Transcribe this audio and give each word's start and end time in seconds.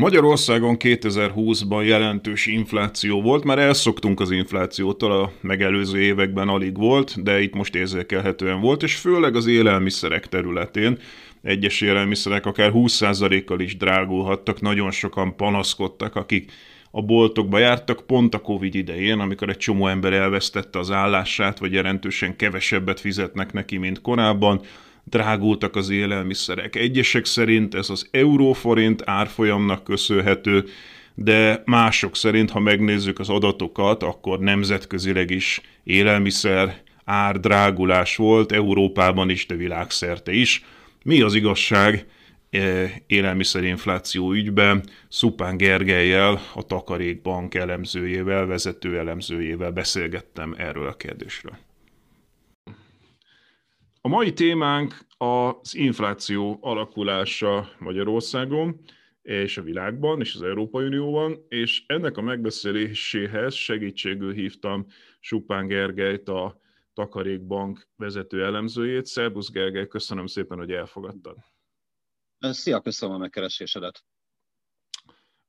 Magyarországon 0.00 0.76
2020-ban 0.78 1.86
jelentős 1.86 2.46
infláció 2.46 3.22
volt, 3.22 3.44
már 3.44 3.58
elszoktunk 3.58 4.20
az 4.20 4.30
inflációtól, 4.30 5.12
a 5.12 5.32
megelőző 5.40 6.00
években 6.00 6.48
alig 6.48 6.76
volt, 6.76 7.22
de 7.22 7.40
itt 7.40 7.54
most 7.54 7.74
érzékelhetően 7.74 8.60
volt, 8.60 8.82
és 8.82 8.94
főleg 8.94 9.36
az 9.36 9.46
élelmiszerek 9.46 10.28
területén. 10.28 10.98
Egyes 11.42 11.80
élelmiszerek 11.80 12.46
akár 12.46 12.70
20%-kal 12.74 13.60
is 13.60 13.76
drágulhattak, 13.76 14.60
nagyon 14.60 14.90
sokan 14.90 15.36
panaszkodtak, 15.36 16.16
akik 16.16 16.52
a 16.90 17.02
boltokba 17.02 17.58
jártak 17.58 18.06
pont 18.06 18.34
a 18.34 18.38
Covid 18.38 18.74
idején, 18.74 19.18
amikor 19.18 19.48
egy 19.48 19.56
csomó 19.56 19.86
ember 19.86 20.12
elvesztette 20.12 20.78
az 20.78 20.90
állását, 20.90 21.58
vagy 21.58 21.72
jelentősen 21.72 22.36
kevesebbet 22.36 23.00
fizetnek 23.00 23.52
neki, 23.52 23.76
mint 23.76 24.00
korábban, 24.00 24.60
drágultak 25.10 25.76
az 25.76 25.90
élelmiszerek. 25.90 26.76
Egyesek 26.76 27.24
szerint 27.24 27.74
ez 27.74 27.90
az 27.90 28.08
euróforint 28.10 29.02
árfolyamnak 29.04 29.84
köszönhető, 29.84 30.64
de 31.14 31.62
mások 31.64 32.16
szerint, 32.16 32.50
ha 32.50 32.60
megnézzük 32.60 33.18
az 33.18 33.28
adatokat, 33.28 34.02
akkor 34.02 34.38
nemzetközileg 34.38 35.30
is 35.30 35.60
élelmiszer 35.84 36.82
árdrágulás 37.04 38.16
volt, 38.16 38.52
Európában 38.52 39.30
is, 39.30 39.46
de 39.46 39.54
világszerte 39.54 40.32
is. 40.32 40.64
Mi 41.04 41.20
az 41.20 41.34
igazság 41.34 42.06
e, 42.50 42.90
élelmiszerinfláció 43.06 44.32
ügyben? 44.32 44.84
Szupán 45.08 45.56
Gergelyel, 45.56 46.40
a 46.54 46.62
Takarékbank 46.62 47.54
elemzőjével, 47.54 48.46
vezető 48.46 48.98
elemzőjével 48.98 49.70
beszélgettem 49.70 50.54
erről 50.58 50.86
a 50.86 50.94
kérdésről. 50.94 51.58
A 54.02 54.08
mai 54.08 54.32
témánk 54.32 55.06
az 55.16 55.74
infláció 55.74 56.58
alakulása 56.60 57.70
Magyarországon 57.78 58.80
és 59.22 59.56
a 59.56 59.62
világban 59.62 60.20
és 60.20 60.34
az 60.34 60.42
Európai 60.42 60.86
Unióban, 60.86 61.44
és 61.48 61.84
ennek 61.86 62.16
a 62.16 62.20
megbeszéléséhez 62.20 63.54
segítségül 63.54 64.32
hívtam 64.32 64.86
Supán 65.20 65.66
Gergelyt, 65.66 66.28
a 66.28 66.60
Takarékbank 66.92 67.88
vezető 67.96 68.44
elemzőjét. 68.44 69.06
Szerbusz 69.06 69.50
Gergely, 69.50 69.86
köszönöm 69.86 70.26
szépen, 70.26 70.58
hogy 70.58 70.72
elfogadtad. 70.72 71.36
Szia, 72.38 72.80
köszönöm 72.80 73.14
a 73.14 73.18
megkeresésedet. 73.18 74.04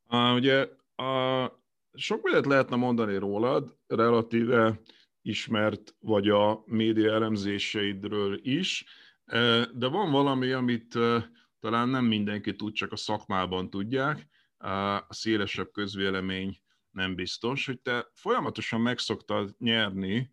Uh, 0.09 0.33
ugye 0.33 0.67
uh, 0.97 1.51
sok 1.93 2.21
mindent 2.21 2.45
lehetne 2.45 2.75
mondani 2.75 3.17
rólad, 3.17 3.77
relatíve 3.87 4.79
ismert 5.21 5.95
vagy 5.99 6.29
a 6.29 6.63
média 6.65 7.13
elemzéseidről 7.13 8.39
is, 8.43 8.85
de 9.73 9.87
van 9.87 10.11
valami, 10.11 10.51
amit 10.51 10.97
talán 11.59 11.89
nem 11.89 12.05
mindenki 12.05 12.55
tud, 12.55 12.73
csak 12.73 12.91
a 12.91 12.95
szakmában 12.95 13.69
tudják, 13.69 14.27
a 15.07 15.13
szélesebb 15.13 15.71
közvélemény 15.71 16.57
nem 16.91 17.15
biztos, 17.15 17.65
hogy 17.65 17.79
te 17.79 18.11
folyamatosan 18.13 18.81
megszoktad 18.81 19.55
nyerni 19.57 20.31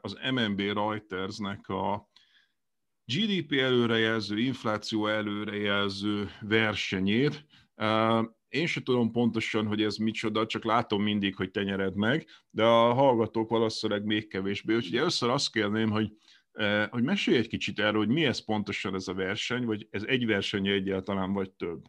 az 0.00 0.18
MNB 0.32 0.60
Reutersnek 0.60 1.68
a 1.68 2.08
GDP 3.04 3.52
előrejelző, 3.52 4.38
infláció 4.38 5.06
előrejelző 5.06 6.30
versenyét, 6.40 7.46
én 8.54 8.66
sem 8.66 8.82
tudom 8.82 9.10
pontosan, 9.10 9.66
hogy 9.66 9.82
ez 9.82 9.96
micsoda, 9.96 10.46
csak 10.46 10.64
látom 10.64 11.02
mindig, 11.02 11.36
hogy 11.36 11.50
te 11.50 11.62
nyered 11.62 11.94
meg, 11.94 12.26
de 12.50 12.64
a 12.64 12.92
hallgatók 12.92 13.50
valószínűleg 13.50 14.04
még 14.04 14.28
kevésbé. 14.28 14.74
Úgyhogy 14.74 14.96
először 14.96 15.30
azt 15.30 15.52
kérném, 15.52 15.90
hogy, 15.90 16.12
eh, 16.52 16.88
hogy 16.88 17.02
mesélj 17.02 17.36
egy 17.36 17.48
kicsit 17.48 17.78
erről, 17.78 17.98
hogy 17.98 18.14
mi 18.14 18.24
ez 18.24 18.44
pontosan 18.44 18.94
ez 18.94 19.08
a 19.08 19.14
verseny, 19.14 19.64
vagy 19.64 19.86
ez 19.90 20.02
egy 20.02 20.26
verseny 20.26 20.68
egyáltalán, 20.68 21.32
vagy 21.32 21.50
több. 21.50 21.84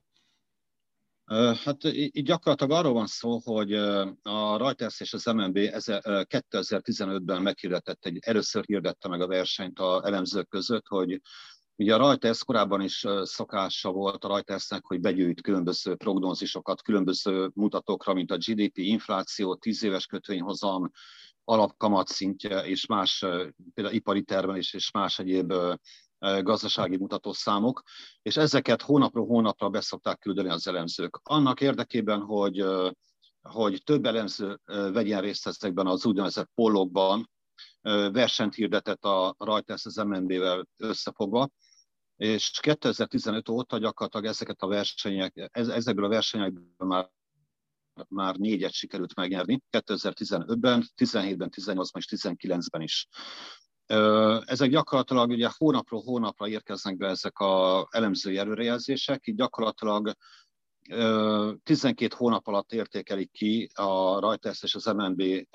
Hát 1.63 1.83
így 1.83 2.23
gyakorlatilag 2.23 2.71
arról 2.71 2.93
van 2.93 3.07
szó, 3.07 3.39
hogy 3.43 3.73
a 4.21 4.57
Reuters 4.57 4.99
és 4.99 5.13
az 5.13 5.25
MNB 5.25 5.57
2015-ben 5.57 7.41
meghirdetett, 7.41 8.05
egy, 8.05 8.17
először 8.21 8.63
hirdette 8.65 9.07
meg 9.07 9.21
a 9.21 9.27
versenyt 9.27 9.79
a 9.79 10.01
elemzők 10.05 10.47
között, 10.47 10.87
hogy 10.87 11.21
Ugye 11.77 11.93
a 11.93 11.97
Reuters 11.97 12.43
korábban 12.43 12.81
is 12.81 13.05
szokása 13.23 13.91
volt 13.91 14.23
a 14.23 14.27
Reutersnek, 14.27 14.85
hogy 14.85 14.99
begyűjt 14.99 15.41
különböző 15.41 15.95
prognózisokat, 15.95 16.81
különböző 16.81 17.51
mutatókra, 17.53 18.13
mint 18.13 18.31
a 18.31 18.37
GDP, 18.37 18.77
infláció, 18.77 19.55
10 19.55 19.83
éves 19.83 20.05
kötvényhozam, 20.05 20.91
alapkamat 21.43 22.07
szintje 22.07 22.65
és 22.65 22.85
más, 22.85 23.25
például 23.73 23.95
ipari 23.95 24.23
termelés 24.23 24.73
és 24.73 24.91
más 24.91 25.19
egyéb 25.19 25.53
gazdasági 26.19 26.97
mutatószámok, 26.97 27.83
és 28.21 28.37
ezeket 28.37 28.81
hónapról 28.81 29.25
hónapra 29.25 29.69
beszokták 29.69 30.19
küldeni 30.19 30.49
az 30.49 30.67
elemzők. 30.67 31.19
Annak 31.23 31.61
érdekében, 31.61 32.19
hogy, 32.19 32.65
hogy 33.41 33.81
több 33.83 34.05
elemző 34.05 34.59
vegyen 34.65 35.21
részt 35.21 35.47
ezekben 35.47 35.87
az 35.87 36.05
úgynevezett 36.05 36.49
pollokban, 36.53 37.29
versenyt 38.11 38.55
hirdetett 38.55 39.03
a 39.03 39.35
Reuters 39.37 39.85
az 39.85 39.95
MNB-vel 39.95 40.67
összefogva, 40.77 41.49
és 42.15 42.59
2015 42.59 43.49
óta 43.49 43.77
gyakorlatilag 43.77 44.25
ezeket 44.25 44.61
a 44.61 44.67
versenyek, 44.67 45.49
ezekből 45.51 46.05
a 46.05 46.09
versenyekből 46.09 46.87
már 46.87 47.09
már 48.07 48.35
négyet 48.35 48.71
sikerült 48.71 49.15
megnyerni, 49.15 49.61
2015-ben, 49.71 50.85
17-ben, 50.97 51.49
18-ban 51.55 51.97
és 51.97 52.07
19-ben 52.09 52.81
is. 52.81 53.07
Ezek 54.45 54.69
gyakorlatilag 54.69 55.29
ugye 55.29 55.49
hónapról 55.57 56.01
hónapra 56.01 56.47
érkeznek 56.47 56.97
be 56.97 57.07
ezek 57.07 57.39
a 57.39 57.87
elemzői 57.91 58.37
előrejelzések, 58.37 59.27
így 59.27 59.35
gyakorlatilag 59.35 60.13
12 61.63 62.15
hónap 62.17 62.47
alatt 62.47 62.71
értékelik 62.71 63.31
ki 63.31 63.69
a 63.73 64.19
Reuters 64.19 64.63
és 64.63 64.75
az 64.75 64.85
MNB 64.85 65.47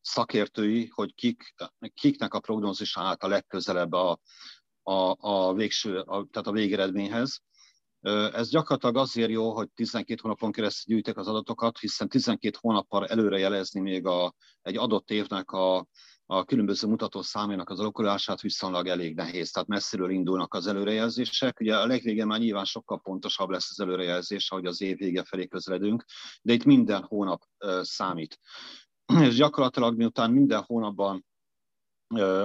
szakértői, 0.00 0.88
hogy 0.94 1.14
kik, 1.14 1.54
kiknek 1.94 2.34
a 2.34 2.40
prognózisa 2.40 3.00
állt 3.00 3.22
a 3.22 3.28
legközelebb 3.28 3.92
a, 3.92 4.18
a, 4.82 5.16
a 5.18 5.54
végső, 5.54 5.98
a, 5.98 6.26
tehát 6.30 6.48
a 6.48 6.52
végeredményhez. 6.52 7.40
Ez 8.32 8.48
gyakorlatilag 8.48 8.96
azért 8.96 9.30
jó, 9.30 9.54
hogy 9.54 9.68
12 9.74 10.20
hónapon 10.22 10.52
keresztül 10.52 10.94
gyűjtek 10.94 11.16
az 11.16 11.28
adatokat, 11.28 11.78
hiszen 11.78 12.08
12 12.08 12.58
hónappal 12.60 13.06
előre 13.06 13.38
jelezni 13.38 13.80
még 13.80 14.06
a, 14.06 14.34
egy 14.62 14.76
adott 14.76 15.10
évnek 15.10 15.50
a, 15.50 15.86
a 16.26 16.44
különböző 16.44 16.88
mutató 16.88 17.22
számának 17.22 17.70
az 17.70 17.80
alakulását 17.80 18.40
viszonylag 18.40 18.86
elég 18.86 19.14
nehéz, 19.14 19.50
tehát 19.50 19.68
messziről 19.68 20.10
indulnak 20.10 20.54
az 20.54 20.66
előrejelzések. 20.66 21.60
Ugye 21.60 21.76
a 21.76 21.86
legvégén 21.86 22.26
már 22.26 22.38
nyilván 22.38 22.64
sokkal 22.64 23.00
pontosabb 23.00 23.48
lesz 23.48 23.70
az 23.70 23.80
előrejelzés, 23.80 24.50
ahogy 24.50 24.66
az 24.66 24.80
év 24.80 24.96
vége 24.96 25.24
felé 25.24 25.46
közeledünk, 25.46 26.04
de 26.42 26.52
itt 26.52 26.64
minden 26.64 27.02
hónap 27.02 27.42
számít. 27.80 28.38
És 29.26 29.34
gyakorlatilag 29.34 29.96
miután 29.96 30.30
minden 30.30 30.62
hónapban 30.62 31.24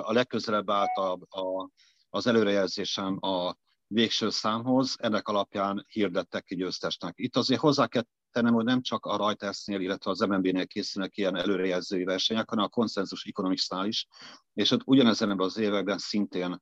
a 0.01 0.13
legközelebb 0.13 0.69
állt 0.69 0.97
a, 0.97 1.11
a 1.11 1.69
az 2.15 2.27
előrejelzésem 2.27 3.17
a 3.21 3.55
végső 3.87 4.29
számhoz, 4.29 4.95
ennek 4.99 5.27
alapján 5.27 5.85
hirdettek 5.89 6.43
ki 6.43 6.55
győztesnek. 6.55 7.13
Itt 7.17 7.35
azért 7.35 7.59
hozzá 7.59 7.87
kell 7.87 8.03
tennem, 8.31 8.53
hogy 8.53 8.63
nem 8.63 8.81
csak 8.81 9.05
a 9.05 9.17
Reutersnél, 9.17 9.79
illetve 9.79 10.11
az 10.11 10.19
MNB-nél 10.19 10.67
készülnek 10.67 11.17
ilyen 11.17 11.35
előrejelzői 11.35 12.03
versenyek, 12.03 12.49
hanem 12.49 12.65
a 12.65 12.69
konszenzus 12.69 13.23
Economicsnál 13.23 13.85
is, 13.85 14.07
és 14.53 14.71
ott 14.71 14.81
ugyanezen 14.85 15.39
az 15.39 15.57
években 15.57 15.97
szintén 15.97 16.61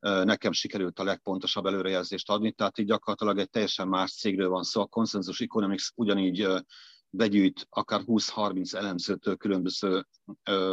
nekem 0.00 0.52
sikerült 0.52 0.98
a 0.98 1.04
legpontosabb 1.04 1.66
előrejelzést 1.66 2.30
adni, 2.30 2.52
tehát 2.52 2.78
így 2.78 2.86
gyakorlatilag 2.86 3.38
egy 3.38 3.50
teljesen 3.50 3.88
más 3.88 4.12
cégről 4.14 4.48
van 4.48 4.62
szó. 4.62 4.80
A 4.80 4.86
Consensus 4.86 5.40
Economics 5.40 5.88
ugyanígy 5.94 6.46
begyűjt 7.10 7.66
akár 7.68 8.00
20-30 8.06 8.74
elemzőtől 8.74 9.36
különböző 9.36 10.06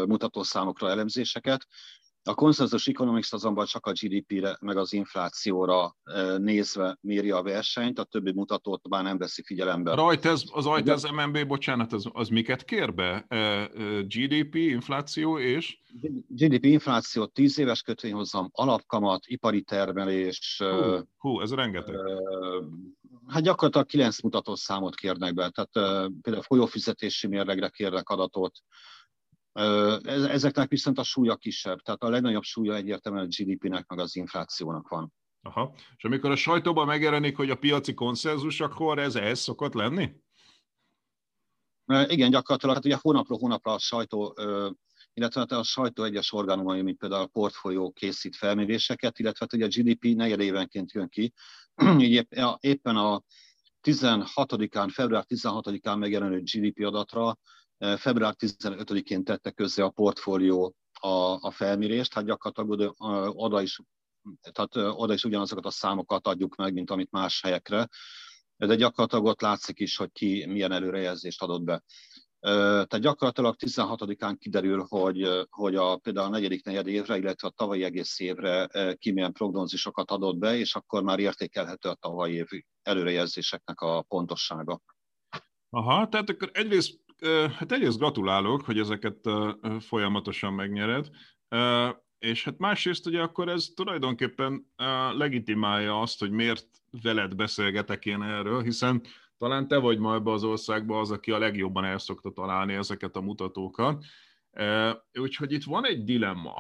mutatószámokra 0.08 0.90
elemzéseket, 0.90 1.68
a 2.28 2.34
Consensus 2.34 2.88
Economics 2.88 3.34
azonban 3.34 3.66
csak 3.66 3.86
a 3.86 3.92
GDP-re, 3.92 4.58
meg 4.62 4.78
az 4.78 4.94
inflációra 4.94 5.96
nézve 6.38 6.98
méri 7.02 7.32
a 7.32 7.42
versenyt, 7.42 8.00
a 8.00 8.04
többi 8.04 8.32
mutatót 8.32 8.88
már 8.88 9.04
nem 9.04 9.18
veszi 9.18 9.44
figyelembe. 9.44 9.96
Reuters, 9.96 10.44
az 10.52 10.66
Reuters 10.66 11.12
MNB, 11.12 11.48
bocsánat, 11.48 11.94
az, 11.94 12.06
az 12.12 12.30
miket 12.30 12.64
kér 12.64 12.94
be? 12.94 13.26
GDP, 14.08 14.56
infláció 14.56 15.40
és? 15.40 15.80
GDP, 16.28 16.66
infláció, 16.66 17.26
10 17.26 17.60
éves 17.60 17.82
kötvényhozzam, 17.82 18.50
alapkamat, 18.52 19.24
ipari 19.26 19.62
termelés. 19.62 20.62
Hú, 20.64 21.00
hú 21.18 21.42
ez 21.42 21.54
rengeteg. 21.54 21.96
Hát 23.28 23.44
gyakorlatilag 23.44 23.88
9 23.88 24.22
mutatószámot 24.22 24.96
kérnek 24.96 25.34
be, 25.34 25.50
tehát 25.50 26.10
például 26.22 26.44
folyófizetési 26.44 27.28
mérlegre 27.28 27.70
kérnek 27.70 28.10
adatot, 28.10 28.60
Ezeknek 30.04 30.70
viszont 30.70 31.00
a 31.00 31.04
súlya 31.04 31.36
kisebb, 31.36 31.80
tehát 31.82 32.04
a 32.04 32.10
legnagyobb 32.10 32.44
súlya 32.44 32.76
egyértelműen 32.76 33.24
a 33.24 33.28
GDP-nek, 33.28 33.88
meg 33.88 34.00
az 34.00 34.16
inflációnak 34.16 34.88
van. 34.88 35.14
Aha. 35.42 35.76
És 35.96 36.04
amikor 36.04 36.32
a 36.32 36.36
sajtóban 36.36 36.86
megjelenik, 36.86 37.36
hogy 37.36 37.50
a 37.50 37.56
piaci 37.56 37.94
konszenzus, 37.94 38.60
akkor 38.60 39.00
ez 39.00 39.16
ez 39.16 39.40
szokott 39.40 39.74
lenni? 39.74 40.16
Igen, 42.08 42.30
gyakorlatilag 42.30 42.76
hát 42.76 42.86
ugye 42.86 42.98
hónapról 43.02 43.38
hónapra 43.38 43.74
a 43.74 43.80
sajtó, 43.80 44.36
illetve 45.14 45.40
hát 45.40 45.52
a 45.52 45.64
sajtó 45.64 46.04
egyes 46.04 46.32
orgánumai, 46.32 46.82
mint 46.82 46.98
például 46.98 47.22
a 47.22 47.28
portfólió 47.28 47.92
készít 47.92 48.36
felméréseket, 48.36 49.20
illetve 49.20 49.48
hát 49.50 49.54
ugye 49.54 49.66
a 49.66 49.82
GDP 49.82 50.16
negyed 50.16 50.40
évenként 50.40 50.92
jön 50.92 51.10
ki. 51.10 51.34
Így 52.00 52.28
éppen 52.60 52.96
a 52.96 53.24
16-án, 53.84 54.90
február 54.92 55.26
16-án 55.28 55.98
megjelenő 55.98 56.42
GDP 56.42 56.86
adatra 56.86 57.38
Február 57.78 58.36
15-én 58.40 59.24
tette 59.24 59.52
közzé 59.52 59.82
a 59.82 59.90
portfólió 59.90 60.76
a, 61.00 61.08
a 61.42 61.52
felmérést, 61.52 62.14
hát 62.14 62.26
gyakorlatilag 62.26 62.94
oda 63.36 63.62
is, 63.62 63.80
tehát 64.52 64.76
oda 64.98 65.14
is 65.14 65.24
ugyanazokat 65.24 65.66
a 65.66 65.72
számokat 65.72 66.28
adjuk 66.28 66.56
meg, 66.56 66.74
mint 66.74 66.92
amit 66.92 67.12
más 67.12 67.42
helyekre, 67.42 67.88
de 68.58 68.76
gyakorlatilag 68.76 69.26
ott 69.26 69.42
látszik 69.42 69.80
is, 69.80 69.98
hogy 69.98 70.12
ki 70.12 70.46
milyen 70.46 70.72
előrejelzést 70.72 71.42
adott 71.42 71.64
be. 71.64 71.84
Tehát 72.40 73.00
gyakorlatilag 73.00 73.56
16-án 73.60 74.36
kiderül, 74.40 74.86
hogy, 74.88 75.46
hogy 75.50 75.76
a, 75.76 75.98
például 75.98 76.28
a 76.28 76.30
negyedik 76.30 76.66
negyed 76.66 76.88
évre, 76.88 77.18
illetve 77.18 77.48
a 77.48 77.52
tavalyi 77.56 77.84
egész 77.84 78.20
évre 78.20 78.68
ki 78.96 79.12
milyen 79.12 79.34
prognózisokat 79.34 80.12
adott 80.12 80.38
be, 80.38 80.58
és 80.58 80.76
akkor 80.76 81.04
már 81.04 81.20
értékelhető 81.20 81.90
a 81.90 81.96
tavalyi 81.96 82.34
év 82.34 82.48
előrejelzéseknek 82.82 83.80
a 83.80 84.02
pontossága. 84.02 84.82
Aha, 85.70 86.08
tehát 86.08 86.30
akkor 86.30 86.50
egyrészt 86.54 87.00
hát 87.58 87.72
egyrészt 87.72 87.98
gratulálok, 87.98 88.62
hogy 88.62 88.80
ezeket 88.80 89.30
folyamatosan 89.80 90.54
megnyered, 90.54 91.10
és 92.20 92.44
hát 92.44 92.58
másrészt 92.58 93.08
ugye 93.08 93.22
akkor 93.22 93.50
ez 93.50 93.68
tulajdonképpen 93.76 94.72
legitimálja 95.18 96.02
azt, 96.02 96.20
hogy 96.20 96.32
miért 96.32 96.68
veled 97.02 97.36
beszélgetek 97.36 98.06
én 98.06 98.22
erről, 98.22 98.62
hiszen 98.62 99.02
talán 99.38 99.68
te 99.68 99.78
vagy 99.78 100.00
ma 100.00 100.14
ebbe 100.14 100.32
az 100.32 100.44
országba 100.44 101.00
az, 101.00 101.12
aki 101.12 101.32
a 101.32 101.38
legjobban 101.38 101.86
el 101.86 101.98
szokta 101.98 102.32
találni 102.32 102.74
ezeket 102.74 103.16
a 103.16 103.22
mutatókat. 103.22 104.06
Úgyhogy 105.14 105.52
itt 105.52 105.64
van 105.64 105.86
egy 105.86 106.04
dilemma. 106.04 106.56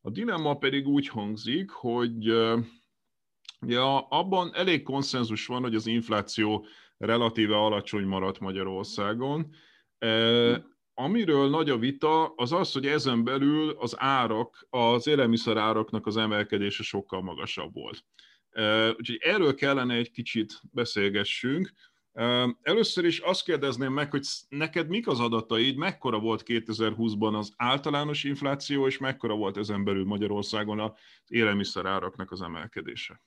A 0.00 0.10
dilemma 0.10 0.54
pedig 0.54 0.86
úgy 0.86 1.08
hangzik, 1.08 1.70
hogy 1.70 2.24
ja, 3.66 4.00
abban 4.00 4.54
elég 4.54 4.82
konszenzus 4.82 5.46
van, 5.46 5.62
hogy 5.62 5.74
az 5.74 5.86
infláció 5.86 6.66
relatíve 6.98 7.56
alacsony 7.56 8.04
maradt 8.04 8.40
Magyarországon, 8.40 9.54
Amiről 10.94 11.50
nagy 11.50 11.70
a 11.70 11.78
vita, 11.78 12.26
az 12.26 12.52
az, 12.52 12.72
hogy 12.72 12.86
ezen 12.86 13.24
belül 13.24 13.70
az 13.78 13.94
árak, 13.98 14.66
az 14.70 15.06
élelmiszer 15.06 15.56
áraknak 15.56 16.06
az 16.06 16.16
emelkedése 16.16 16.82
sokkal 16.82 17.22
magasabb 17.22 17.74
volt. 17.74 18.04
Úgyhogy 18.98 19.18
erről 19.20 19.54
kellene 19.54 19.94
egy 19.94 20.10
kicsit 20.10 20.60
beszélgessünk. 20.72 21.72
Először 22.62 23.04
is 23.04 23.18
azt 23.18 23.44
kérdezném 23.44 23.92
meg, 23.92 24.10
hogy 24.10 24.26
neked 24.48 24.88
mik 24.88 25.08
az 25.08 25.20
adataid, 25.20 25.76
mekkora 25.76 26.18
volt 26.18 26.42
2020-ban 26.46 27.38
az 27.38 27.52
általános 27.56 28.24
infláció, 28.24 28.86
és 28.86 28.98
mekkora 28.98 29.34
volt 29.34 29.56
ezen 29.56 29.84
belül 29.84 30.04
Magyarországon 30.04 30.80
az 30.80 30.92
élelmiszer 31.26 31.86
áraknak 31.86 32.30
az 32.30 32.42
emelkedése? 32.42 33.20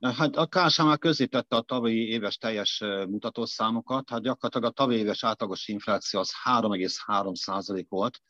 Hát 0.00 0.36
a 0.36 0.46
KSH 0.46 0.82
már 0.82 0.98
tette 0.98 1.56
a 1.56 1.60
tavalyi 1.60 2.08
éves 2.08 2.36
teljes 2.36 2.82
mutatószámokat, 3.08 4.10
hát 4.10 4.22
gyakorlatilag 4.22 4.70
a 4.70 4.74
tavalyi 4.74 4.98
éves 4.98 5.24
átlagos 5.24 5.68
infláció 5.68 6.20
az 6.20 6.32
3,3 6.44 7.34
százalék 7.34 7.88
volt, 7.88 8.20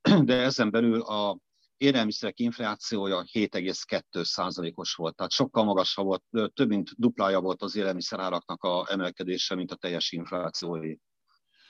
de 0.24 0.34
ezen 0.34 0.70
belül 0.70 1.00
a 1.00 1.38
élelmiszerek 1.76 2.38
inflációja 2.38 3.24
7,2 3.32 4.24
százalékos 4.24 4.94
volt, 4.94 5.16
tehát 5.16 5.32
sokkal 5.32 5.64
magasabb 5.64 6.04
volt, 6.04 6.22
több 6.54 6.68
mint 6.68 6.90
duplája 6.96 7.40
volt 7.40 7.62
az 7.62 7.76
élelmiszeráraknak 7.76 8.62
a 8.62 8.86
emelkedése, 8.88 9.54
mint 9.54 9.72
a 9.72 9.76
teljes 9.76 10.12
inflációi. 10.12 10.96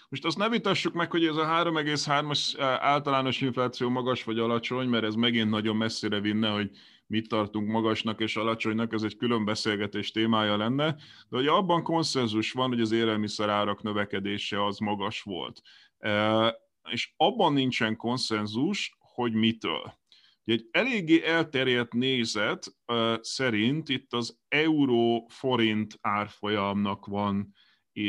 Most 0.08 0.24
azt 0.24 0.36
ne 0.36 0.48
vitassuk 0.48 0.92
meg, 0.92 1.10
hogy 1.10 1.24
ez 1.24 1.36
a 1.36 1.44
3,3-as 1.44 2.54
általános 2.80 3.40
infláció 3.40 3.88
magas 3.88 4.24
vagy 4.24 4.38
alacsony, 4.38 4.88
mert 4.88 5.04
ez 5.04 5.14
megint 5.14 5.50
nagyon 5.50 5.76
messzire 5.76 6.20
vinne, 6.20 6.48
hogy 6.48 6.70
mit 7.10 7.28
tartunk 7.28 7.68
magasnak 7.68 8.20
és 8.20 8.36
alacsonynak, 8.36 8.92
ez 8.92 9.02
egy 9.02 9.16
külön 9.16 9.44
beszélgetés 9.44 10.10
témája 10.10 10.56
lenne, 10.56 10.96
de 11.28 11.36
hogy 11.36 11.46
abban 11.46 11.82
konszenzus 11.82 12.52
van, 12.52 12.68
hogy 12.68 12.80
az 12.80 12.92
élelmiszerárak 12.92 13.82
növekedése 13.82 14.64
az 14.64 14.78
magas 14.78 15.22
volt. 15.22 15.60
E, 15.98 16.56
és 16.90 17.12
abban 17.16 17.52
nincsen 17.52 17.96
konszenzus, 17.96 18.96
hogy 18.98 19.32
mitől. 19.32 19.98
Egy 20.44 20.68
eléggé 20.70 21.24
elterjedt 21.24 21.92
nézet 21.92 22.76
e, 22.84 23.18
szerint 23.22 23.88
itt 23.88 24.12
az 24.12 24.38
euró-forint 24.48 25.98
árfolyamnak 26.00 27.06
van 27.06 27.54
e, 27.92 28.00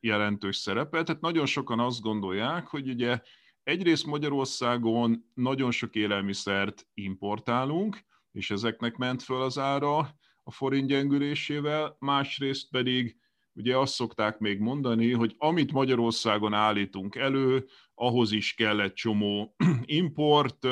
jelentős 0.00 0.56
szerepe, 0.56 1.02
tehát 1.02 1.22
nagyon 1.22 1.46
sokan 1.46 1.80
azt 1.80 2.00
gondolják, 2.00 2.66
hogy 2.66 2.88
ugye 2.88 3.20
egyrészt 3.62 4.06
Magyarországon 4.06 5.30
nagyon 5.34 5.70
sok 5.70 5.94
élelmiszert 5.94 6.86
importálunk, 6.94 8.12
és 8.34 8.50
ezeknek 8.50 8.96
ment 8.96 9.22
föl 9.22 9.42
az 9.42 9.58
ára 9.58 9.98
a 10.42 10.50
forint 10.50 10.88
gyengülésével, 10.88 11.96
másrészt 11.98 12.70
pedig 12.70 13.16
ugye 13.52 13.76
azt 13.76 13.94
szokták 13.94 14.38
még 14.38 14.58
mondani, 14.58 15.12
hogy 15.12 15.34
amit 15.38 15.72
Magyarországon 15.72 16.54
állítunk 16.54 17.14
elő, 17.14 17.66
ahhoz 17.94 18.32
is 18.32 18.54
kell 18.54 18.80
egy 18.80 18.92
csomó 18.92 19.56
import, 19.84 20.66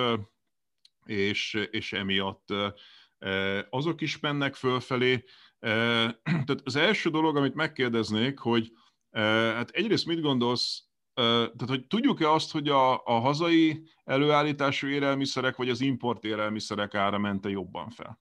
és, 1.04 1.68
és 1.70 1.92
emiatt 1.92 2.54
azok 3.70 4.00
is 4.00 4.18
mennek 4.18 4.54
fölfelé. 4.54 5.24
Tehát 6.22 6.60
az 6.64 6.76
első 6.76 7.10
dolog, 7.10 7.36
amit 7.36 7.54
megkérdeznék, 7.54 8.38
hogy 8.38 8.72
hát 9.10 9.70
egyrészt 9.70 10.06
mit 10.06 10.20
gondolsz 10.20 10.91
tehát 11.14 11.68
hogy 11.68 11.86
tudjuk-e 11.86 12.30
azt, 12.30 12.52
hogy 12.52 12.68
a, 12.68 12.92
a 12.92 13.18
hazai 13.20 13.88
előállítású 14.04 14.86
élelmiszerek 14.86 15.56
vagy 15.56 15.68
az 15.68 15.80
import 15.80 16.24
élelmiszerek 16.24 16.94
ára 16.94 17.18
mente 17.18 17.48
jobban 17.48 17.90
fel? 17.90 18.20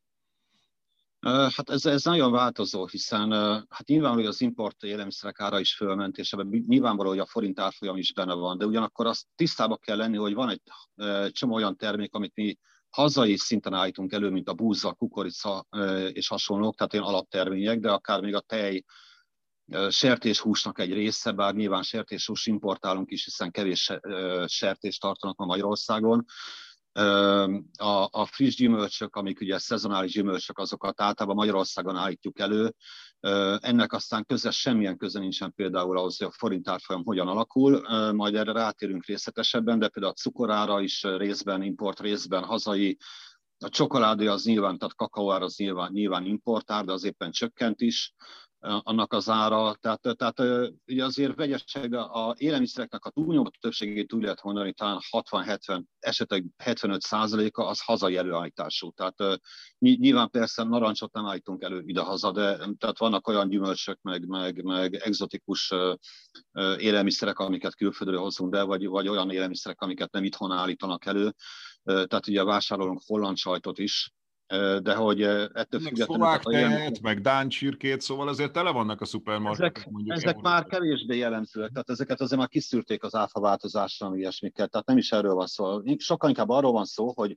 Hát 1.55 1.69
ez, 1.69 1.85
ez 1.85 2.03
nagyon 2.03 2.31
változó, 2.31 2.87
hiszen 2.87 3.31
hát 3.69 3.85
nyilvánvaló, 3.85 4.21
hogy 4.21 4.29
az 4.29 4.41
import 4.41 4.83
élelmiszerek 4.83 5.39
ára 5.39 5.59
is 5.59 5.75
fölment, 5.75 6.17
és 6.17 6.33
ebben 6.33 6.63
nyilvánvaló, 6.67 7.09
hogy 7.09 7.19
a 7.19 7.25
forint 7.25 7.59
árfolyam 7.59 7.97
is 7.97 8.13
benne 8.13 8.33
van, 8.33 8.57
de 8.57 8.65
ugyanakkor 8.65 9.05
azt 9.05 9.25
tisztába 9.35 9.77
kell 9.77 9.97
lenni, 9.97 10.17
hogy 10.17 10.33
van 10.33 10.49
egy 10.49 10.61
csomó 11.31 11.53
olyan 11.53 11.77
termék, 11.77 12.13
amit 12.13 12.35
mi 12.35 12.57
hazai 12.89 13.37
szinten 13.37 13.73
állítunk 13.73 14.11
elő, 14.11 14.29
mint 14.29 14.49
a 14.49 14.53
búza, 14.53 14.93
kukorica 14.93 15.65
és 16.11 16.27
hasonlók, 16.27 16.75
tehát 16.75 16.93
olyan 16.93 17.05
alaptermények, 17.05 17.79
de 17.79 17.91
akár 17.91 18.21
még 18.21 18.35
a 18.35 18.39
tej, 18.39 18.83
sertéshúsnak 19.89 20.79
egy 20.79 20.93
része, 20.93 21.31
bár 21.31 21.53
nyilván 21.53 21.83
sertéshús 21.83 22.45
importálunk 22.45 23.11
is, 23.11 23.23
hiszen 23.23 23.51
kevés 23.51 23.91
sertést 24.45 25.01
tartanak 25.01 25.37
ma 25.37 25.45
Magyarországon. 25.45 26.25
A, 27.77 28.07
a 28.11 28.25
friss 28.25 28.55
gyümölcsök, 28.55 29.15
amik 29.15 29.41
ugye 29.41 29.57
szezonális 29.57 30.11
gyümölcsök, 30.11 30.57
azokat 30.57 31.01
általában 31.01 31.37
Magyarországon 31.37 31.95
állítjuk 31.95 32.39
elő. 32.39 32.73
Ennek 33.59 33.93
aztán 33.93 34.25
köze 34.25 34.51
semmilyen 34.51 34.97
köze 34.97 35.19
nincsen 35.19 35.53
például 35.53 35.97
ahhoz, 35.97 36.17
hogy 36.17 36.27
a 36.27 36.31
forint 36.37 36.67
árfolyam 36.67 37.03
hogyan 37.03 37.27
alakul. 37.27 37.81
Majd 38.11 38.35
erre 38.35 38.51
rátérünk 38.51 39.05
részletesebben, 39.05 39.79
de 39.79 39.87
például 39.87 40.13
a 40.13 40.21
cukorára 40.21 40.81
is 40.81 41.03
részben 41.03 41.63
import, 41.63 41.99
részben 41.99 42.43
hazai, 42.43 42.97
a 43.63 43.69
csokoládé 43.69 44.27
az 44.27 44.43
nyilván, 44.43 44.77
tehát 44.77 44.95
kakaóár 44.95 45.41
az 45.41 45.55
nyilván, 45.57 45.91
nyilván 45.91 46.25
importár, 46.25 46.85
de 46.85 46.91
az 46.91 47.03
éppen 47.03 47.31
csökkent 47.31 47.81
is 47.81 48.13
annak 48.61 49.13
az 49.13 49.29
ára. 49.29 49.75
Tehát, 49.79 50.01
tehát 50.01 50.39
ugye 50.87 51.03
azért 51.03 51.35
vegyesség, 51.35 51.93
a 51.93 52.35
élelmiszereknek 52.37 53.05
a 53.05 53.09
túlnyomó 53.09 53.51
többségét 53.59 54.13
úgy 54.13 54.23
lehet 54.23 54.43
mondani, 54.43 54.73
talán 54.73 54.99
60-70, 55.11 55.83
esetleg 55.99 56.45
75 56.57 57.01
százaléka 57.01 57.67
az 57.67 57.81
hazai 57.83 58.17
előállítású. 58.17 58.91
Tehát 58.91 59.41
nyilván 59.79 60.29
persze 60.29 60.63
narancsot 60.63 61.13
nem 61.13 61.25
állítunk 61.25 61.61
elő 61.61 61.83
ide-haza, 61.85 62.31
de 62.31 62.57
tehát 62.77 62.97
vannak 62.97 63.27
olyan 63.27 63.49
gyümölcsök, 63.49 64.01
meg, 64.01 64.27
meg, 64.27 64.63
meg 64.63 64.95
exotikus 64.95 65.73
élelmiszerek, 66.77 67.39
amiket 67.39 67.75
külföldről 67.75 68.19
hozunk 68.19 68.49
be, 68.49 68.63
vagy, 68.63 68.87
vagy 68.87 69.07
olyan 69.07 69.31
élelmiszerek, 69.31 69.81
amiket 69.81 70.11
nem 70.11 70.23
itthon 70.23 70.51
állítanak 70.51 71.05
elő. 71.05 71.33
Tehát 71.83 72.27
ugye 72.27 72.43
vásárolunk 72.43 73.01
holland 73.05 73.37
sajtot 73.37 73.79
is, 73.79 74.11
de 74.81 74.95
hogy 74.95 75.21
ettől 75.21 75.79
függetlenül... 75.79 76.05
Szlovák 76.05 76.41
tejet, 76.41 77.01
meg 77.01 77.21
dán 77.21 77.49
csirkét, 77.49 78.01
szóval 78.01 78.27
azért 78.27 78.51
tele 78.51 78.71
vannak 78.71 79.01
a 79.01 79.05
szupermarketek. 79.05 79.77
Ezek, 79.77 79.89
mondjuk 79.91 80.17
ezek 80.17 80.39
már 80.41 80.65
kevésbé 80.65 81.17
jellemzőek, 81.17 81.69
tehát 81.71 81.89
ezeket 81.89 82.21
azért 82.21 82.39
már 82.39 82.49
kiszűrték 82.49 83.03
az 83.03 83.15
áfa 83.15 83.39
változásra, 83.39 84.15
ilyesmiket, 84.15 84.69
tehát 84.69 84.87
nem 84.87 84.97
is 84.97 85.11
erről 85.11 85.33
van 85.33 85.47
szó. 85.47 85.81
Sokkal 85.97 86.29
inkább 86.29 86.49
arról 86.49 86.71
van 86.71 86.85
szó, 86.85 87.13
hogy 87.15 87.35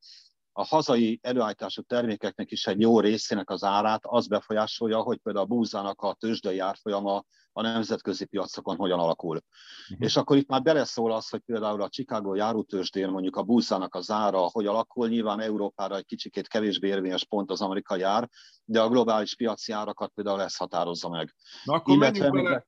a 0.57 0.65
hazai 0.65 1.19
előállítású 1.23 1.83
termékeknek 1.83 2.51
is 2.51 2.67
egy 2.67 2.81
jó 2.81 3.01
részének 3.01 3.51
az 3.51 3.65
árát 3.65 4.01
az 4.03 4.27
befolyásolja, 4.27 5.01
hogy 5.01 5.19
például 5.19 5.45
a 5.45 5.49
búzának 5.49 6.01
a 6.01 6.15
tőzsdei 6.15 6.59
árfolyama 6.59 7.25
a 7.53 7.63
nemzetközi 7.63 8.25
piacokon 8.25 8.77
hogyan 8.77 8.99
alakul. 8.99 9.37
Uh-huh. 9.37 10.07
És 10.07 10.17
akkor 10.17 10.37
itt 10.37 10.49
már 10.49 10.63
beleszól 10.63 11.13
az, 11.13 11.29
hogy 11.29 11.41
például 11.41 11.83
a 11.83 11.89
Chicago 11.89 12.35
járótőzsdén 12.35 13.09
mondjuk 13.09 13.37
a 13.37 13.43
búzának 13.43 13.95
az 13.95 14.11
ára 14.11 14.49
hogy 14.53 14.67
alakul, 14.67 15.09
nyilván 15.09 15.41
Európára 15.41 15.97
egy 15.97 16.05
kicsikét 16.05 16.49
kevésbé 16.49 16.89
érvényes 16.89 17.25
pont 17.25 17.51
az 17.51 17.61
amerikai 17.61 18.03
ár, 18.03 18.29
de 18.65 18.81
a 18.81 18.89
globális 18.89 19.37
piaci 19.37 19.73
árakat 19.73 20.13
például 20.15 20.43
ez 20.43 20.57
határozza 20.57 21.09
meg. 21.09 21.35
Na 21.65 21.75
akkor 21.75 21.95
Illetve 21.95 22.31
bele... 22.31 22.65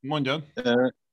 Mondjad. 0.00 0.44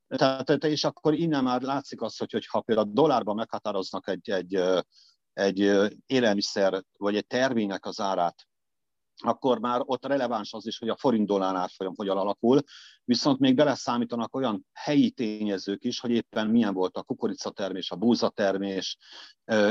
Tehát, 0.08 0.64
és 0.64 0.84
akkor 0.84 1.14
innen 1.14 1.44
már 1.44 1.62
látszik 1.62 2.02
az, 2.02 2.18
hogy 2.18 2.46
ha 2.46 2.62
például 2.62 2.90
dollárban 2.92 3.36
meghatároznak 3.36 4.08
egy, 4.08 4.30
egy 4.30 4.84
egy 5.34 5.60
élelmiszer 6.06 6.84
vagy 6.98 7.16
egy 7.16 7.28
termének 7.28 7.86
az 7.86 8.00
árát, 8.00 8.48
akkor 9.22 9.60
már 9.60 9.82
ott 9.84 10.06
releváns 10.06 10.54
az 10.54 10.68
is, 10.68 10.78
hogy 10.78 10.90
a 10.90 10.96
forint 10.96 11.28
dollár 11.28 11.56
árfolyam 11.56 11.94
hogyan 11.96 12.18
alakul, 12.18 12.62
viszont 13.04 13.40
még 13.40 13.56
beleszámítanak 13.56 14.36
olyan 14.36 14.66
helyi 14.74 15.12
tényezők 15.12 15.84
is, 15.84 16.00
hogy 16.00 16.12
éppen 16.12 16.48
milyen 16.48 16.74
volt 16.74 16.98
a 16.98 17.04
kukoricatermés, 17.04 17.92
a 17.92 17.96
búzatermés, 17.96 18.98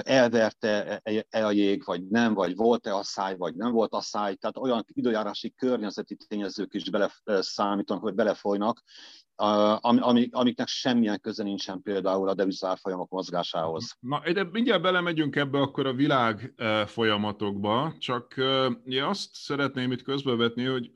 elverte-e 0.02 1.46
a 1.46 1.50
jég, 1.50 1.84
vagy 1.84 2.06
nem, 2.08 2.34
vagy 2.34 2.56
volt-e 2.56 2.94
asszály, 2.94 3.36
vagy 3.36 3.54
nem 3.54 3.72
volt 3.72 3.92
asszály, 3.94 4.34
tehát 4.34 4.56
olyan 4.56 4.84
időjárási 4.86 5.54
környezeti 5.54 6.16
tényezők 6.28 6.74
is 6.74 6.90
beleszámítanak, 6.90 8.02
vagy 8.02 8.14
belefolynak, 8.14 8.82
amiknek 10.30 10.68
semmilyen 10.68 11.20
köze 11.20 11.42
nincsen 11.42 11.82
például 11.82 12.28
a 12.28 12.34
devizárfolyamok 12.34 13.10
mozgásához. 13.10 13.96
Na, 14.00 14.22
de 14.32 14.48
mindjárt 14.52 14.82
belemegyünk 14.82 15.36
ebbe 15.36 15.58
akkor 15.58 15.86
a 15.86 15.92
világ 15.92 16.54
folyamatokba, 16.86 17.94
csak 17.98 18.34
én 18.84 19.02
azt 19.02 19.34
szeretném 19.34 19.92
itt 19.92 20.02
közbevetni, 20.02 20.64
hogy 20.64 20.90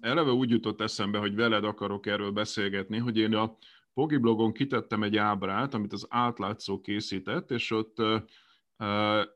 eleve 0.00 0.30
úgy 0.30 0.50
jutott 0.50 0.80
eszembe, 0.80 1.18
hogy 1.18 1.34
veled 1.34 1.64
akarok 1.64 2.06
erről 2.06 2.30
beszélgetni, 2.30 2.98
hogy 2.98 3.16
én 3.18 3.34
a 3.34 3.56
Pogi 3.94 4.16
blogon 4.16 4.52
kitettem 4.52 5.02
egy 5.02 5.16
ábrát, 5.16 5.74
amit 5.74 5.92
az 5.92 6.06
átlátszó 6.08 6.80
készített, 6.80 7.50
és 7.50 7.70
ott 7.70 7.96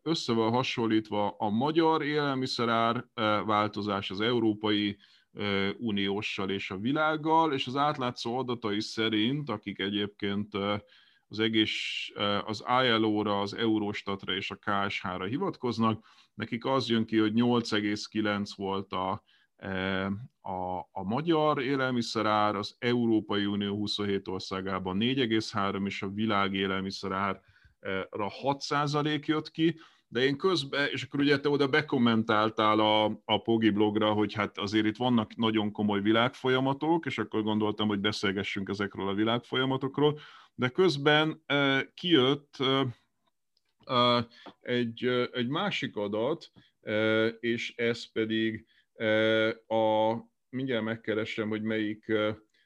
össze 0.02 0.32
van 0.32 0.52
hasonlítva 0.52 1.34
a 1.38 1.48
magyar 1.48 2.02
élelmiszerár 2.02 3.04
változás, 3.46 4.10
az 4.10 4.20
európai 4.20 4.96
unióssal 5.78 6.50
és 6.50 6.70
a 6.70 6.78
világgal, 6.78 7.52
és 7.52 7.66
az 7.66 7.76
átlátszó 7.76 8.38
adatai 8.38 8.80
szerint, 8.80 9.50
akik 9.50 9.78
egyébként 9.78 10.54
az 11.28 11.38
egész, 11.38 12.08
az 12.44 12.64
ILO-ra, 12.84 13.40
az 13.40 13.54
Eurostatra 13.54 14.34
és 14.34 14.50
a 14.50 14.56
KSH-ra 14.56 15.24
hivatkoznak, 15.24 16.06
nekik 16.34 16.64
az 16.64 16.88
jön 16.88 17.04
ki, 17.04 17.18
hogy 17.18 17.32
8,9 17.34 18.50
volt 18.56 18.92
a, 18.92 19.22
a, 20.40 20.78
a 20.92 21.02
magyar 21.02 21.62
élelmiszerár, 21.62 22.56
az 22.56 22.76
Európai 22.78 23.46
Unió 23.46 23.74
27 23.74 24.28
országában 24.28 24.96
4,3, 25.00 25.86
és 25.86 26.02
a 26.02 26.08
világ 26.08 26.54
élelmiszerárra 26.54 27.40
6% 28.42 29.24
jött 29.24 29.50
ki, 29.50 29.80
de 30.08 30.20
én 30.20 30.36
közben, 30.36 30.88
és 30.92 31.02
akkor 31.02 31.20
ugye 31.20 31.40
te 31.40 31.48
oda 31.48 31.68
bekommentáltál 31.68 32.80
a, 32.80 33.04
a 33.24 33.42
Pogi 33.42 33.70
blogra, 33.70 34.12
hogy 34.12 34.34
hát 34.34 34.58
azért 34.58 34.86
itt 34.86 34.96
vannak 34.96 35.36
nagyon 35.36 35.72
komoly 35.72 36.00
világfolyamatok, 36.00 37.06
és 37.06 37.18
akkor 37.18 37.42
gondoltam, 37.42 37.88
hogy 37.88 38.00
beszélgessünk 38.00 38.68
ezekről 38.68 39.08
a 39.08 39.14
világfolyamatokról, 39.14 40.18
de 40.54 40.68
közben 40.68 41.42
e, 41.46 41.90
kijött 41.94 42.56
e, 42.58 42.86
e, 43.84 44.26
egy, 44.60 45.04
egy 45.32 45.48
másik 45.48 45.96
adat, 45.96 46.50
e, 46.80 47.26
és 47.26 47.74
ez 47.76 48.12
pedig 48.12 48.66
e, 48.94 49.48
a, 49.66 50.14
mindjárt 50.48 50.84
megkeresem, 50.84 51.48
hogy 51.48 51.62
melyik 51.62 52.12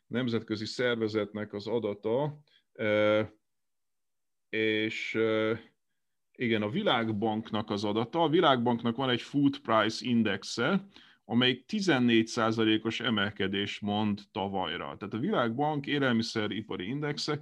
nemzetközi 0.06 0.66
szervezetnek 0.66 1.52
az 1.52 1.66
adata, 1.66 2.38
e, 2.72 3.32
és 4.48 5.18
igen, 6.42 6.62
a 6.62 6.68
Világbanknak 6.68 7.70
az 7.70 7.84
adata. 7.84 8.22
A 8.22 8.28
Világbanknak 8.28 8.96
van 8.96 9.10
egy 9.10 9.22
Food 9.22 9.58
Price 9.58 10.06
Indexe, 10.06 10.86
amelyik 11.24 11.64
14%-os 11.68 13.00
emelkedés 13.00 13.80
mond 13.80 14.20
tavalyra. 14.32 14.84
Tehát 14.84 15.14
a 15.14 15.18
Világbank 15.18 15.86
élelmiszeripari 15.86 16.86
indexe, 16.86 17.38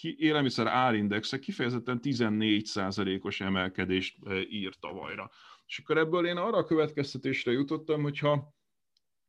élelmiszer 0.00 0.66
árindexe 0.66 1.38
kifejezetten 1.38 2.00
14%-os 2.02 3.40
emelkedést 3.40 4.16
e, 4.26 4.40
ír 4.48 4.74
tavalyra. 4.74 5.30
És 5.66 5.78
akkor 5.78 5.98
ebből 5.98 6.26
én 6.26 6.36
arra 6.36 6.56
a 6.56 6.64
következtetésre 6.64 7.52
jutottam, 7.52 8.02
hogyha 8.02 8.54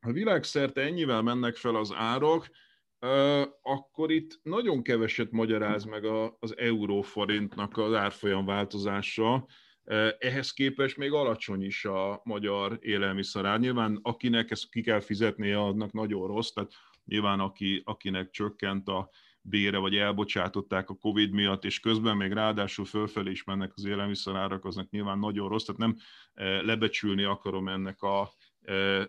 ha 0.00 0.12
világszerte 0.12 0.80
ennyivel 0.80 1.22
mennek 1.22 1.56
fel 1.56 1.74
az 1.74 1.92
árak, 1.94 2.50
akkor 3.62 4.10
itt 4.10 4.40
nagyon 4.42 4.82
keveset 4.82 5.30
magyaráz 5.30 5.84
meg 5.84 6.04
az 6.38 6.58
euróforintnak 6.58 7.76
az 7.76 7.94
árfolyam 7.94 8.44
változása. 8.44 9.46
Ehhez 10.18 10.52
képest 10.52 10.96
még 10.96 11.12
alacsony 11.12 11.62
is 11.62 11.84
a 11.84 12.20
magyar 12.24 12.78
élelmiszerár. 12.80 13.60
Nyilván 13.60 13.98
akinek 14.02 14.50
ezt 14.50 14.70
ki 14.70 14.80
kell 14.80 15.00
fizetnie, 15.00 15.58
annak 15.58 15.92
nagyon 15.92 16.26
rossz, 16.26 16.50
tehát 16.50 16.72
nyilván 17.04 17.40
aki, 17.40 17.82
akinek 17.84 18.30
csökkent 18.30 18.88
a 18.88 19.10
bére, 19.40 19.78
vagy 19.78 19.96
elbocsátották 19.96 20.90
a 20.90 20.94
Covid 20.94 21.32
miatt, 21.32 21.64
és 21.64 21.80
közben 21.80 22.16
még 22.16 22.32
ráadásul 22.32 22.84
fölfelé 22.84 23.30
is 23.30 23.44
mennek 23.44 23.72
az 23.74 23.84
élelmiszerárak, 23.84 24.64
aznak 24.64 24.90
nyilván 24.90 25.18
nagyon 25.18 25.48
rossz, 25.48 25.64
tehát 25.64 25.80
nem 25.80 25.96
lebecsülni 26.64 27.22
akarom 27.22 27.68
ennek 27.68 28.02
a 28.02 28.32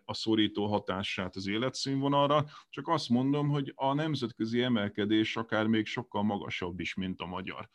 a 0.05 0.13
szorító 0.13 0.67
hatását 0.67 1.35
az 1.35 1.47
életszínvonalra, 1.47 2.45
csak 2.69 2.87
azt 2.87 3.09
mondom, 3.09 3.49
hogy 3.49 3.71
a 3.75 3.93
nemzetközi 3.93 4.61
emelkedés 4.61 5.35
akár 5.35 5.67
még 5.67 5.85
sokkal 5.85 6.23
magasabb 6.23 6.79
is, 6.79 6.93
mint 6.93 7.21
a 7.21 7.25
magyar. 7.25 7.69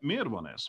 Miért 0.00 0.28
van 0.28 0.46
ez? 0.46 0.64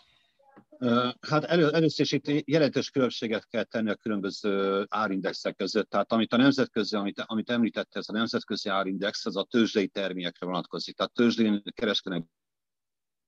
Hát 1.19 1.43
elő, 1.43 1.71
először 1.71 2.05
is 2.05 2.11
itt 2.11 2.47
jelentős 2.47 2.89
különbséget 2.89 3.47
kell 3.47 3.63
tenni 3.63 3.89
a 3.89 3.95
különböző 3.95 4.85
árindexek 4.89 5.55
között. 5.55 5.89
Tehát 5.89 6.11
amit 6.11 6.33
a 6.33 6.37
nemzetközi, 6.37 6.95
amit, 6.95 7.19
amit 7.19 7.49
említette, 7.49 7.99
ez 7.99 8.09
a 8.09 8.13
nemzetközi 8.13 8.69
árindex, 8.69 9.25
az 9.25 9.35
a 9.35 9.43
tőzsdei 9.43 9.87
termékekre 9.87 10.45
vonatkozik. 10.45 10.95
Tehát 10.95 11.13
tőzsdén 11.13 11.63
kereskednek 11.73 12.25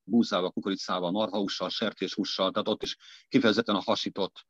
búzával, 0.03 0.51
kukoricával, 0.51 1.11
marhahússal, 1.11 1.69
sertéshússal, 1.69 2.51
tehát 2.51 2.67
ott 2.67 2.83
is 2.83 2.97
kifejezetten 3.27 3.75
a 3.75 3.81
hasított 3.85 4.45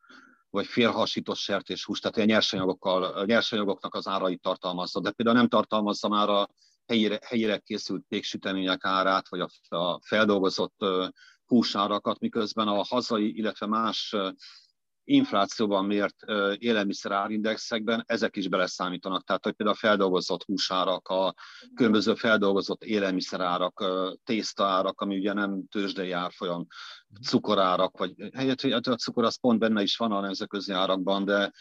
vagy 0.57 0.67
félhasított 0.67 1.35
sertéshús, 1.35 1.99
tehát 1.99 2.15
ilyen 2.15 2.27
nyersanyagokkal, 2.27 3.03
a 3.03 3.25
nyersanyagoknak 3.25 3.95
az 3.95 4.07
árait 4.07 4.41
tartalmazza, 4.41 4.99
de 4.99 5.11
például 5.11 5.37
nem 5.37 5.47
tartalmazza 5.47 6.07
már 6.07 6.29
a 6.29 6.47
helyére, 6.87 7.19
helyére 7.23 7.57
készült 7.57 8.05
péksütemények 8.07 8.85
árát, 8.85 9.29
vagy 9.29 9.39
a, 9.39 9.75
a 9.75 9.99
feldolgozott 10.03 10.85
húsárakat, 11.45 12.19
miközben 12.19 12.67
a 12.67 12.83
hazai, 12.83 13.37
illetve 13.37 13.65
más 13.65 14.15
inflációban 15.07 15.85
mért 15.85 16.15
élelmiszerárindexekben 16.57 18.03
ezek 18.05 18.35
is 18.35 18.47
beleszámítanak. 18.47 19.23
Tehát, 19.23 19.43
hogy 19.43 19.53
például 19.53 19.77
a 19.77 19.87
feldolgozott 19.87 20.43
húsárak, 20.43 21.07
a 21.07 21.33
különböző 21.75 22.15
feldolgozott 22.15 22.83
élelmiszerárak, 22.83 23.83
tésztaárak, 24.23 25.01
ami 25.01 25.17
ugye 25.17 25.33
nem 25.33 25.63
tőzsdei 25.71 26.11
árfolyam, 26.11 26.67
cukorárak, 27.27 27.97
vagy 27.97 28.13
helyett, 28.33 28.61
hát 28.61 28.87
a 28.87 28.95
cukor 28.95 29.23
az 29.23 29.39
pont 29.39 29.59
benne 29.59 29.81
is 29.81 29.97
van 29.97 30.11
a 30.11 30.19
nemzetközi 30.19 30.71
árakban, 30.71 31.25
de, 31.25 31.51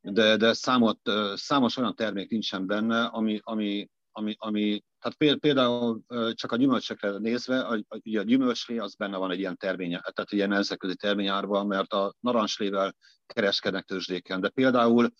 de, 0.00 0.36
de 0.36 0.52
számot, 0.52 1.00
számos 1.34 1.76
olyan 1.76 1.94
termék 1.94 2.30
nincsen 2.30 2.66
benne, 2.66 3.04
ami, 3.04 3.40
ami, 3.42 3.88
ami, 4.12 4.34
ami 4.38 4.82
tehát 4.98 5.40
például 5.40 6.02
csak 6.32 6.52
a 6.52 6.56
gyümölcsökre 6.56 7.18
nézve, 7.18 7.60
a, 7.60 7.74
a, 7.88 7.96
a 8.18 8.22
gyümölcslé 8.22 8.78
az 8.78 8.94
benne 8.94 9.16
van 9.16 9.30
egy 9.30 9.38
ilyen 9.38 9.56
termény, 9.56 9.90
tehát 9.90 10.32
ilyen 10.32 10.48
nemzetközi 10.48 10.96
terményárban, 10.96 11.66
mert 11.66 11.92
a 11.92 12.14
narancslével 12.20 12.94
kereskednek 13.26 13.84
tőzsdéken. 13.84 14.40
De 14.40 14.48
például 14.48 15.12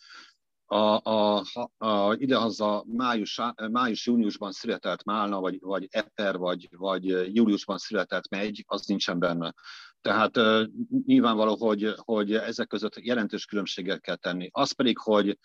a, 0.72 1.00
a, 1.02 1.44
a, 1.78 2.14
idehaza 2.14 2.84
május, 2.86 3.40
május-júniusban 3.70 4.52
született 4.52 5.04
Málna, 5.04 5.40
vagy, 5.40 5.58
vagy 5.60 5.88
Eper, 5.90 6.36
vagy, 6.36 6.68
vagy 6.70 7.34
júliusban 7.36 7.78
született 7.78 8.28
megy, 8.28 8.64
az 8.66 8.86
nincsen 8.86 9.18
benne. 9.18 9.54
Tehát 10.00 10.36
uh, 10.36 10.66
nyilvánvaló, 11.06 11.56
hogy, 11.56 11.92
hogy 11.96 12.34
ezek 12.34 12.66
között 12.66 13.04
jelentős 13.04 13.44
különbséget 13.44 14.00
kell 14.00 14.16
tenni. 14.16 14.48
Az 14.52 14.72
pedig, 14.72 14.98
hogy 14.98 15.38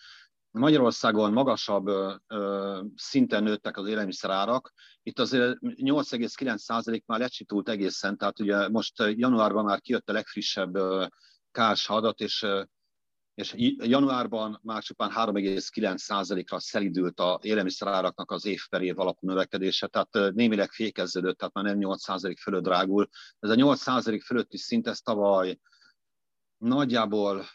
Magyarországon 0.58 1.32
magasabb 1.32 1.86
ö, 2.26 2.80
szinten 2.96 3.42
nőttek 3.42 3.76
az 3.76 3.88
élelmiszerárak. 3.88 4.72
Itt 5.02 5.18
azért 5.18 5.58
8,9% 5.60 7.04
már 7.04 7.18
lecsitult 7.18 7.68
egészen, 7.68 8.16
tehát 8.16 8.40
ugye 8.40 8.68
most 8.68 8.92
januárban 8.98 9.64
már 9.64 9.80
kijött 9.80 10.08
a 10.08 10.12
legfrissebb 10.12 10.78
KSH 11.50 11.90
adat, 11.90 12.20
és 12.20 12.46
és 13.36 13.54
januárban 13.76 14.60
már 14.62 14.82
csupán 14.82 15.10
3,9%-ra 15.14 16.60
szelidült 16.60 17.20
a 17.20 17.38
élelmiszeráraknak 17.42 18.30
az 18.30 18.46
év 18.46 18.60
per 18.68 18.82
év 18.82 18.98
alapú 18.98 19.26
növekedése, 19.26 19.86
tehát 19.86 20.34
némileg 20.34 20.70
fékeződött, 20.70 21.38
tehát 21.38 21.54
már 21.54 21.64
nem 21.64 21.76
8% 21.80 22.36
fölött 22.40 22.62
drágul. 22.62 23.08
Ez 23.38 23.50
a 23.50 23.54
8% 23.54 24.22
fölötti 24.24 24.58
szint, 24.58 24.86
ez 24.86 25.00
tavaly 25.00 25.58
nagyjából 26.58 27.46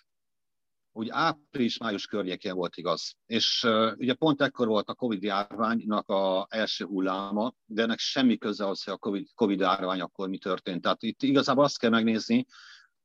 úgy 0.91 1.09
április-május 1.09 2.05
környékén 2.05 2.55
volt 2.55 2.77
igaz. 2.77 3.13
És 3.25 3.63
uh, 3.63 3.91
ugye 3.97 4.13
pont 4.13 4.41
ekkor 4.41 4.67
volt 4.67 4.89
a 4.89 4.93
Covid 4.93 5.23
járványnak 5.23 6.09
a 6.09 6.47
első 6.49 6.85
hulláma, 6.85 7.53
de 7.65 7.81
ennek 7.81 7.99
semmi 7.99 8.37
köze 8.37 8.67
az, 8.67 8.83
hogy 8.83 8.93
a 8.93 8.97
Covid, 8.97 9.27
COVID 9.35 9.59
járvány 9.59 10.01
akkor 10.01 10.29
mi 10.29 10.37
történt. 10.37 10.81
Tehát 10.81 11.03
itt 11.03 11.23
igazából 11.23 11.63
azt 11.63 11.79
kell 11.79 11.89
megnézni, 11.89 12.45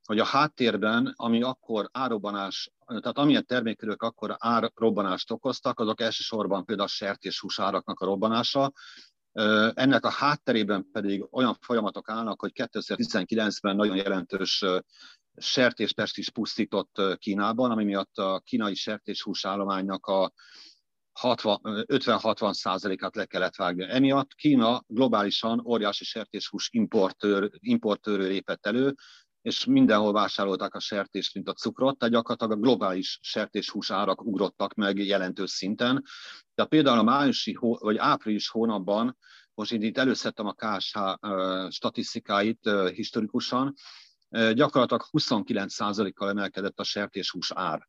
hogy 0.07 0.19
a 0.19 0.25
háttérben, 0.25 1.13
ami 1.17 1.43
akkor 1.43 1.89
árobbanás, 1.93 2.71
tehát 2.87 3.19
amilyen 3.19 3.47
termékörök 3.47 4.03
akkor 4.03 4.37
árrobbanást 4.39 5.31
okoztak, 5.31 5.81
azok 5.81 6.01
elsősorban 6.01 6.65
például 6.65 6.89
a 6.89 6.91
sertéshús 6.91 7.61
áraknak 7.61 8.01
a 8.01 8.05
robbanása, 8.05 8.73
ennek 9.75 10.05
a 10.05 10.11
hátterében 10.11 10.91
pedig 10.93 11.27
olyan 11.31 11.57
folyamatok 11.61 12.11
állnak, 12.11 12.41
hogy 12.41 12.53
2019-ben 12.55 13.77
nagyon 13.77 13.97
jelentős 13.97 14.65
sertéspest 15.37 16.19
is 16.19 16.31
pusztított 16.31 17.03
Kínában, 17.19 17.71
ami 17.71 17.85
miatt 17.85 18.19
a 18.19 18.41
kínai 18.45 18.75
sertéshús 18.75 19.45
állománynak 19.45 20.07
a 20.07 20.33
50-60 21.23 22.53
százalékát 22.53 23.17
le 23.17 23.25
kellett 23.25 23.57
vágni. 23.57 23.85
Emiatt 23.89 24.35
Kína 24.35 24.83
globálisan 24.87 25.67
óriási 25.67 26.05
sertéshús 26.05 26.69
importőr, 26.73 27.51
importőrő 27.59 28.29
lépett 28.29 28.67
elő, 28.67 28.95
és 29.43 29.65
mindenhol 29.65 30.13
vásárolták 30.13 30.75
a 30.75 30.81
sertést, 30.81 31.35
mint 31.35 31.49
a 31.49 31.53
cukrot, 31.53 31.99
tehát 31.99 32.15
gyakorlatilag 32.15 32.53
a 32.53 32.61
globális 32.61 33.19
sertéshús 33.23 33.91
árak 33.91 34.25
ugrottak 34.25 34.75
meg 34.75 34.99
jelentős 34.99 35.51
szinten. 35.51 36.05
De 36.55 36.65
például 36.65 36.99
a 36.99 37.03
májusi 37.03 37.57
vagy 37.61 37.97
április 37.97 38.49
hónapban, 38.49 39.17
most 39.55 39.73
én 39.73 39.83
itt 39.83 39.99
előszedtem 39.99 40.47
a 40.47 40.53
KSH 40.53 40.99
statisztikáit 41.71 42.71
historikusan, 42.95 43.75
gyakorlatilag 44.55 45.05
29%-kal 45.13 46.29
emelkedett 46.29 46.79
a 46.79 46.85
sertéshús 46.85 47.53
ár. 47.55 47.89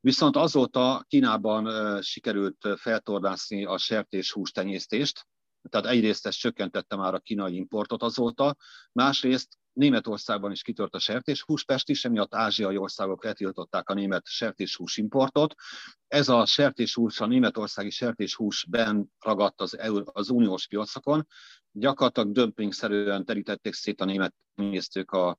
Viszont 0.00 0.36
azóta 0.36 1.04
Kínában 1.08 2.02
sikerült 2.02 2.68
feltordászni 2.76 3.64
a 3.64 3.78
sertéshús 3.78 4.50
tenyésztést, 4.50 5.26
tehát 5.68 5.86
egyrészt 5.86 6.26
ez 6.26 6.34
csökkentette 6.34 6.96
már 6.96 7.14
a 7.14 7.18
kínai 7.18 7.54
importot 7.54 8.02
azóta, 8.02 8.56
másrészt 8.92 9.58
Németországban 9.76 10.50
is 10.50 10.62
kitört 10.62 10.94
a 10.94 10.98
sertéshúspest 10.98 11.88
is, 11.88 12.04
emiatt 12.04 12.34
ázsiai 12.34 12.76
országok 12.76 13.24
letiltották 13.24 13.88
a 13.88 13.94
német 13.94 14.26
sertéshús 14.26 14.96
importot. 14.96 15.54
Ez 16.06 16.28
a 16.28 16.46
sertéshús, 16.46 17.20
a 17.20 17.26
németországi 17.26 17.90
sertéshús 17.90 18.66
ben 18.68 19.12
ragadt 19.18 19.60
az, 19.60 19.78
az 20.04 20.30
uniós 20.30 20.66
piacokon. 20.66 21.26
Gyakorlatilag 21.72 22.32
dömpingszerűen 22.32 23.24
terítették 23.24 23.74
szét 23.74 24.00
a 24.00 24.04
német 24.04 24.34
tenyésztők 24.54 25.10
a, 25.10 25.38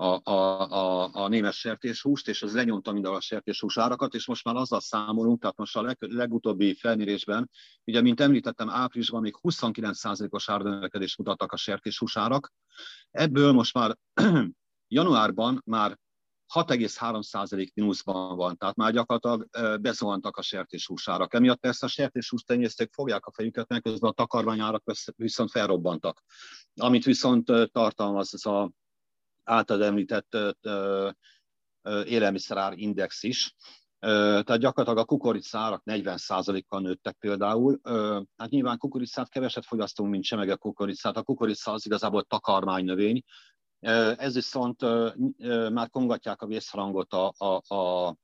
a, 0.00 0.30
a, 0.30 0.70
a, 0.70 1.10
a 1.12 1.28
német 1.28 1.52
sertéshúst, 1.52 2.28
és 2.28 2.42
az 2.42 2.54
lenyomta 2.54 2.92
minden 2.92 3.12
a 3.12 3.20
sertéshús 3.20 3.78
árakat, 3.78 4.14
és 4.14 4.26
most 4.26 4.44
már 4.44 4.54
azzal 4.54 4.80
számolunk, 4.80 5.40
tehát 5.40 5.56
most 5.56 5.76
a 5.76 5.82
leg, 5.82 5.96
legutóbbi 6.00 6.74
felmérésben, 6.74 7.50
ugye, 7.84 8.00
mint 8.00 8.20
említettem, 8.20 8.70
áprilisban 8.70 9.20
még 9.20 9.36
29%-os 9.42 10.48
árnövekedést 10.48 11.18
mutattak 11.18 11.52
a 11.52 11.56
sertéshús 11.56 12.16
árak, 12.16 12.52
ebből 13.10 13.52
most 13.52 13.74
már 13.74 13.96
januárban 14.88 15.62
már 15.64 15.98
6,3% 16.54 17.72
mínuszban 17.74 18.36
van, 18.36 18.56
tehát 18.56 18.76
már 18.76 18.92
gyakorlatilag 18.92 19.80
bezuhantak 19.80 20.36
a 20.36 20.42
sertéshúsárak. 20.42 21.34
Emiatt 21.34 21.60
persze 21.60 21.86
a 21.86 21.88
sertéshús 21.88 22.42
tenyésztők 22.42 22.92
fogják 22.92 23.26
a 23.26 23.32
fejüket, 23.32 23.68
mert 23.68 23.82
közben 23.82 24.10
a 24.10 24.14
takarmányárak 24.14 24.82
viszont 25.16 25.50
felrobbantak. 25.50 26.22
Amit 26.74 27.04
viszont 27.04 27.52
tartalmaz 27.72 28.34
ez 28.34 28.46
a 28.46 28.70
által 29.48 29.84
említett 29.84 30.36
élelmiszerár 32.04 32.72
index 32.76 33.22
is. 33.22 33.54
Tehát 33.98 34.58
gyakorlatilag 34.58 34.98
a 34.98 35.04
kukorica 35.04 35.58
árak 35.58 35.82
40%-kal 35.84 36.80
nőttek 36.80 37.16
például. 37.18 37.80
Hát 38.36 38.48
nyilván 38.48 38.78
kukoricát 38.78 39.28
keveset 39.28 39.64
fogyasztunk, 39.64 40.10
mint 40.10 40.24
semege 40.24 40.54
kukoricát. 40.54 41.16
A 41.16 41.22
kukorica 41.22 41.72
az 41.72 41.86
igazából 41.86 42.22
takarmánynövény. 42.22 43.22
Ez 44.16 44.34
viszont 44.34 44.80
már 45.72 45.90
kongatják 45.90 46.42
a 46.42 46.46
vészharangot 46.46 47.12
a, 47.12 47.32
a, 47.36 47.74
a 47.74 48.16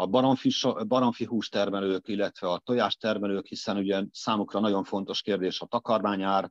a 0.00 0.06
baromfi, 0.06 0.50
baromfi 0.86 1.24
hústermelők, 1.24 2.08
illetve 2.08 2.50
a 2.50 2.58
tojástermelők, 2.64 3.46
hiszen 3.46 3.76
ugye 3.76 4.04
számukra 4.12 4.60
nagyon 4.60 4.84
fontos 4.84 5.22
kérdés 5.22 5.60
a 5.60 5.66
takarmányár, 5.66 6.50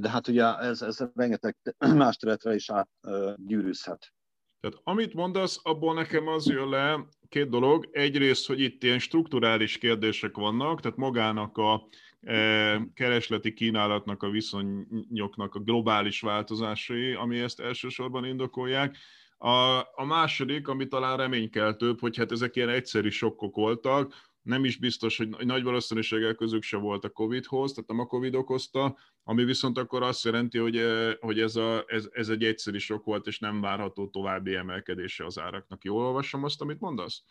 de 0.00 0.10
hát 0.10 0.28
ugye 0.28 0.56
ez, 0.56 0.82
ez 0.82 0.98
rengeteg 1.14 1.56
más 1.94 2.16
területre 2.16 2.54
is 2.54 2.70
átgyűrűzhet. 2.70 4.12
Tehát 4.60 4.80
amit 4.84 5.14
mondasz, 5.14 5.60
abból 5.62 5.94
nekem 5.94 6.28
az 6.28 6.46
jön 6.46 6.68
le 6.68 7.06
két 7.28 7.48
dolog. 7.48 7.88
Egyrészt, 7.92 8.46
hogy 8.46 8.60
itt 8.60 8.82
ilyen 8.82 8.98
strukturális 8.98 9.78
kérdések 9.78 10.36
vannak, 10.36 10.80
tehát 10.80 10.96
magának 10.96 11.58
a 11.58 11.88
e, 12.20 12.80
keresleti 12.94 13.52
kínálatnak 13.52 14.22
a 14.22 14.30
viszonyoknak 14.30 15.54
a 15.54 15.58
globális 15.60 16.20
változásai, 16.20 17.12
ami 17.12 17.38
ezt 17.38 17.60
elsősorban 17.60 18.24
indokolják. 18.24 18.96
A, 19.38 19.78
a 19.78 20.04
második, 20.04 20.68
ami 20.68 20.88
talán 20.88 21.16
reménykeltőbb, 21.16 22.00
hogy 22.00 22.16
hát 22.16 22.32
ezek 22.32 22.56
ilyen 22.56 22.68
egyszerű 22.68 23.08
sokkok 23.08 23.56
voltak, 23.56 24.14
nem 24.46 24.64
is 24.64 24.76
biztos, 24.76 25.16
hogy 25.16 25.28
nagy 25.28 25.62
valószínűséggel 25.62 26.34
közük 26.34 26.62
se 26.62 26.76
volt 26.76 27.04
a 27.04 27.10
Covid-hoz, 27.10 27.72
tehát 27.72 27.88
nem 27.88 27.98
a 27.98 28.06
Covid 28.06 28.34
okozta, 28.34 28.96
ami 29.22 29.44
viszont 29.44 29.78
akkor 29.78 30.02
azt 30.02 30.24
jelenti, 30.24 30.58
hogy, 30.58 30.76
eh, 30.76 31.14
hogy 31.20 31.40
ez, 31.40 31.56
a, 31.56 31.84
ez, 31.86 32.08
ez 32.12 32.28
egy 32.28 32.44
egyszerű 32.44 32.78
sok 32.78 33.04
volt, 33.04 33.26
és 33.26 33.38
nem 33.38 33.60
várható 33.60 34.08
további 34.08 34.54
emelkedése 34.54 35.24
az 35.24 35.38
áraknak. 35.38 35.84
Jól 35.84 36.04
olvasom 36.04 36.44
azt, 36.44 36.60
amit 36.60 36.80
mondasz? 36.80 37.22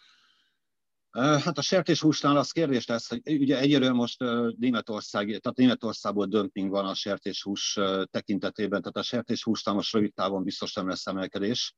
Hát 1.16 1.58
a 1.58 1.62
sertéshúsnál 1.62 2.38
az 2.38 2.52
kérdés 2.52 2.86
lesz, 2.86 3.10
hogy 3.10 3.22
ugye 3.26 3.60
egyelőre 3.60 3.94
most 3.94 4.24
Németország, 4.58 5.26
tehát 5.26 5.58
Németországból 5.58 6.26
dömping 6.26 6.70
van 6.70 6.86
a 6.86 6.94
sertéshús 6.94 7.80
tekintetében, 8.12 8.82
tehát 8.82 8.98
a 8.98 9.02
sertéshúsnál 9.02 9.76
most 9.76 9.94
rövid 9.94 10.14
távon 10.14 10.44
biztos 10.44 10.74
nem 10.74 10.88
lesz 10.88 11.08
emelkedés 11.08 11.76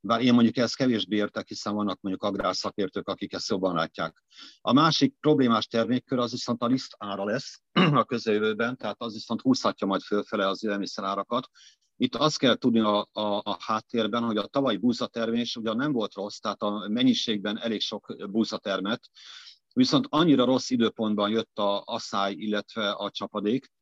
bár 0.00 0.20
én 0.20 0.34
mondjuk 0.34 0.56
ezt 0.56 0.76
kevésbé 0.76 1.16
értek, 1.16 1.48
hiszen 1.48 1.74
vannak 1.74 2.00
mondjuk 2.00 2.24
agrárszakértők, 2.24 3.08
akik 3.08 3.32
ezt 3.32 3.48
jobban 3.48 3.74
látják. 3.74 4.22
A 4.60 4.72
másik 4.72 5.14
problémás 5.20 5.66
termékkör 5.66 6.18
az 6.18 6.30
viszont 6.30 6.62
a 6.62 6.66
liszt 6.66 6.94
ára 6.98 7.24
lesz 7.24 7.60
a 8.02 8.04
közeljövőben, 8.04 8.76
tehát 8.76 8.96
az 8.98 9.12
viszont 9.12 9.40
húzhatja 9.40 9.86
majd 9.86 10.00
fölfele 10.00 10.48
az 10.48 10.64
élelmiszerárakat. 10.64 11.48
Itt 11.96 12.14
azt 12.14 12.38
kell 12.38 12.54
tudni 12.54 12.80
a, 12.80 13.08
a, 13.12 13.22
a 13.22 13.56
háttérben, 13.60 14.22
hogy 14.22 14.36
a 14.36 14.46
tavalyi 14.46 14.76
búzatermés 14.76 15.56
ugyan 15.56 15.76
nem 15.76 15.92
volt 15.92 16.14
rossz, 16.14 16.38
tehát 16.38 16.62
a 16.62 16.88
mennyiségben 16.88 17.58
elég 17.58 17.80
sok 17.80 18.16
búza 18.30 18.58
termet, 18.58 19.10
viszont 19.72 20.06
annyira 20.08 20.44
rossz 20.44 20.70
időpontban 20.70 21.30
jött 21.30 21.58
a 21.58 21.82
asszály, 21.84 22.32
illetve 22.32 22.90
a 22.90 23.10
csapadék, 23.10 23.72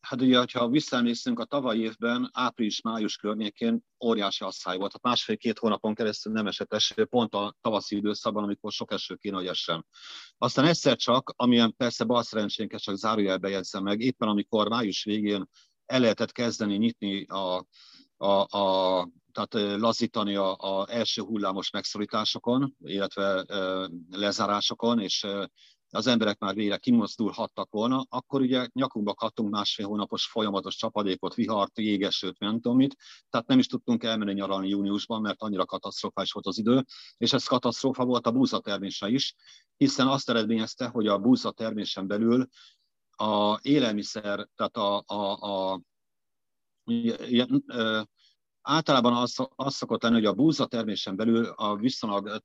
Hát 0.00 0.20
ugye, 0.20 0.44
ha 0.52 0.68
visszaemlékszünk, 0.68 1.38
a 1.38 1.44
tavalyi 1.44 1.82
évben, 1.82 2.30
április-május 2.32 3.16
környékén 3.16 3.84
óriási 4.04 4.44
asszály 4.44 4.76
volt. 4.76 4.92
Tehát 4.92 5.06
másfél-két 5.06 5.58
hónapon 5.58 5.94
keresztül 5.94 6.32
nem 6.32 6.46
esett 6.46 6.72
eső, 6.72 7.04
pont 7.04 7.34
a 7.34 7.54
tavaszi 7.60 7.96
időszakban, 7.96 8.42
amikor 8.42 8.72
sok 8.72 8.92
eső 8.92 9.14
kéne, 9.14 9.36
hogy 9.36 9.46
essen. 9.46 9.86
Aztán 10.38 10.64
egyszer 10.64 10.96
csak, 10.96 11.32
amilyen 11.36 11.74
persze 11.76 12.04
bal 12.04 12.22
szerencsénket 12.22 12.80
csak 12.80 12.96
zárójelbe 12.96 13.48
jegyzem 13.48 13.82
meg, 13.82 14.00
éppen 14.00 14.28
amikor 14.28 14.68
május 14.68 15.04
végén 15.04 15.48
el 15.86 16.00
lehetett 16.00 16.32
kezdeni 16.32 16.76
nyitni 16.76 17.24
a, 17.24 17.66
a, 18.16 18.58
a 18.58 19.08
tehát 19.32 19.78
lazítani 19.80 20.34
a, 20.34 20.56
a 20.56 20.86
első 20.90 21.22
hullámos 21.22 21.70
megszorításokon, 21.70 22.76
illetve 22.80 23.44
lezárásokon, 24.10 25.00
és 25.00 25.26
az 25.90 26.06
emberek 26.06 26.38
már 26.38 26.54
végre 26.54 26.76
kimozdulhattak 26.76 27.70
volna, 27.70 28.06
akkor 28.08 28.40
ugye 28.40 28.68
nyakunkba 28.72 29.14
kaptunk 29.14 29.50
másfél 29.50 29.86
hónapos 29.86 30.26
folyamatos 30.26 30.76
csapadékot, 30.76 31.34
vihart, 31.34 31.78
jégesőt, 31.78 32.38
nem 32.38 32.60
tudom 32.60 32.76
mit, 32.76 32.96
tehát 33.30 33.46
nem 33.46 33.58
is 33.58 33.66
tudtunk 33.66 34.04
elmenni 34.04 34.32
nyaralni 34.32 34.68
júniusban, 34.68 35.20
mert 35.20 35.42
annyira 35.42 35.64
katasztrofális 35.64 36.32
volt 36.32 36.46
az 36.46 36.58
idő, 36.58 36.84
és 37.16 37.32
ez 37.32 37.44
katasztrófa 37.44 38.04
volt 38.04 38.26
a 38.26 38.30
búzatermése 38.30 39.08
is, 39.08 39.34
hiszen 39.76 40.08
azt 40.08 40.30
eredményezte, 40.30 40.86
hogy 40.86 41.06
a 41.06 41.18
búzatermésen 41.18 42.06
belül 42.06 42.48
a 43.10 43.58
élelmiszer, 43.62 44.48
tehát 44.54 44.76
a, 44.76 45.02
a, 45.06 45.72
a 45.72 45.80
általában 48.62 49.12
az, 49.16 49.36
az 49.54 49.74
szokott 49.74 50.02
lenni, 50.02 50.14
hogy 50.14 50.24
a 50.24 50.32
búza 50.32 50.66
termésen 50.66 51.16
belül 51.16 51.46
a 51.46 51.76
viszonylag 51.76 52.42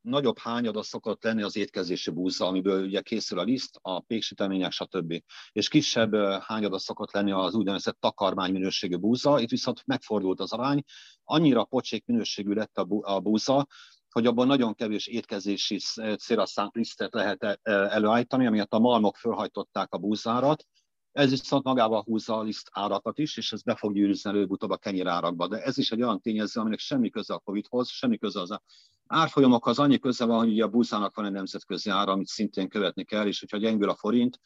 nagyobb 0.00 0.38
hányada 0.38 0.82
szokott 0.82 1.22
lenni 1.24 1.42
az 1.42 1.56
étkezési 1.56 2.10
búza, 2.10 2.46
amiből 2.46 2.84
ugye 2.84 3.00
készül 3.00 3.38
a 3.38 3.42
liszt, 3.42 3.78
a 3.82 4.00
péksütemények, 4.00 4.72
stb. 4.72 5.22
És 5.52 5.68
kisebb 5.68 6.14
hányada 6.40 6.78
szokott 6.78 7.12
lenni 7.12 7.32
az 7.32 7.54
úgynevezett 7.54 8.00
takarmány 8.00 8.52
minőségű 8.52 8.96
búza, 8.96 9.40
itt 9.40 9.50
viszont 9.50 9.82
megfordult 9.86 10.40
az 10.40 10.52
arány, 10.52 10.82
annyira 11.24 11.64
pocsék 11.64 12.06
minőségű 12.06 12.52
lett 12.52 12.78
a 13.00 13.20
búza, 13.20 13.66
hogy 14.10 14.26
abban 14.26 14.46
nagyon 14.46 14.74
kevés 14.74 15.06
étkezési 15.06 15.78
célra 16.18 16.46
szánt 16.46 16.74
lisztet 16.74 17.14
lehet 17.14 17.60
előállítani, 17.62 18.46
amiatt 18.46 18.72
a 18.72 18.78
malmok 18.78 19.16
fölhajtották 19.16 19.92
a 19.92 19.98
búzárat, 19.98 20.64
ez 21.14 21.30
viszont 21.30 21.64
magával 21.64 22.02
húzza 22.02 22.36
a 22.36 22.42
liszt 22.42 22.68
árakat 22.72 23.18
is, 23.18 23.36
és 23.36 23.52
ez 23.52 23.62
be 23.62 23.74
fog 23.76 23.94
gyűrűzni 23.94 24.30
előbb-utóbb 24.30 24.70
a 24.70 24.76
kenyérárakba. 24.76 25.48
De 25.48 25.62
ez 25.62 25.78
is 25.78 25.90
egy 25.90 26.02
olyan 26.02 26.20
tényező, 26.20 26.60
aminek 26.60 26.78
semmi 26.78 27.10
köze 27.10 27.34
a 27.34 27.38
Covid-hoz, 27.38 27.88
semmi 27.88 28.18
köze 28.18 28.40
az 28.40 28.58
árfolyamokhoz, 29.06 29.78
annyi 29.78 29.98
köze 29.98 30.24
van, 30.24 30.38
hogy 30.38 30.48
ugye 30.48 30.64
a 30.64 30.68
búzának 30.68 31.14
van 31.14 31.24
egy 31.24 31.32
nemzetközi 31.32 31.90
ára, 31.90 32.12
amit 32.12 32.26
szintén 32.26 32.68
követni 32.68 33.04
kell, 33.04 33.26
és 33.26 33.40
hogyha 33.40 33.56
gyengül 33.56 33.88
a 33.88 33.94
forint, 33.94 34.40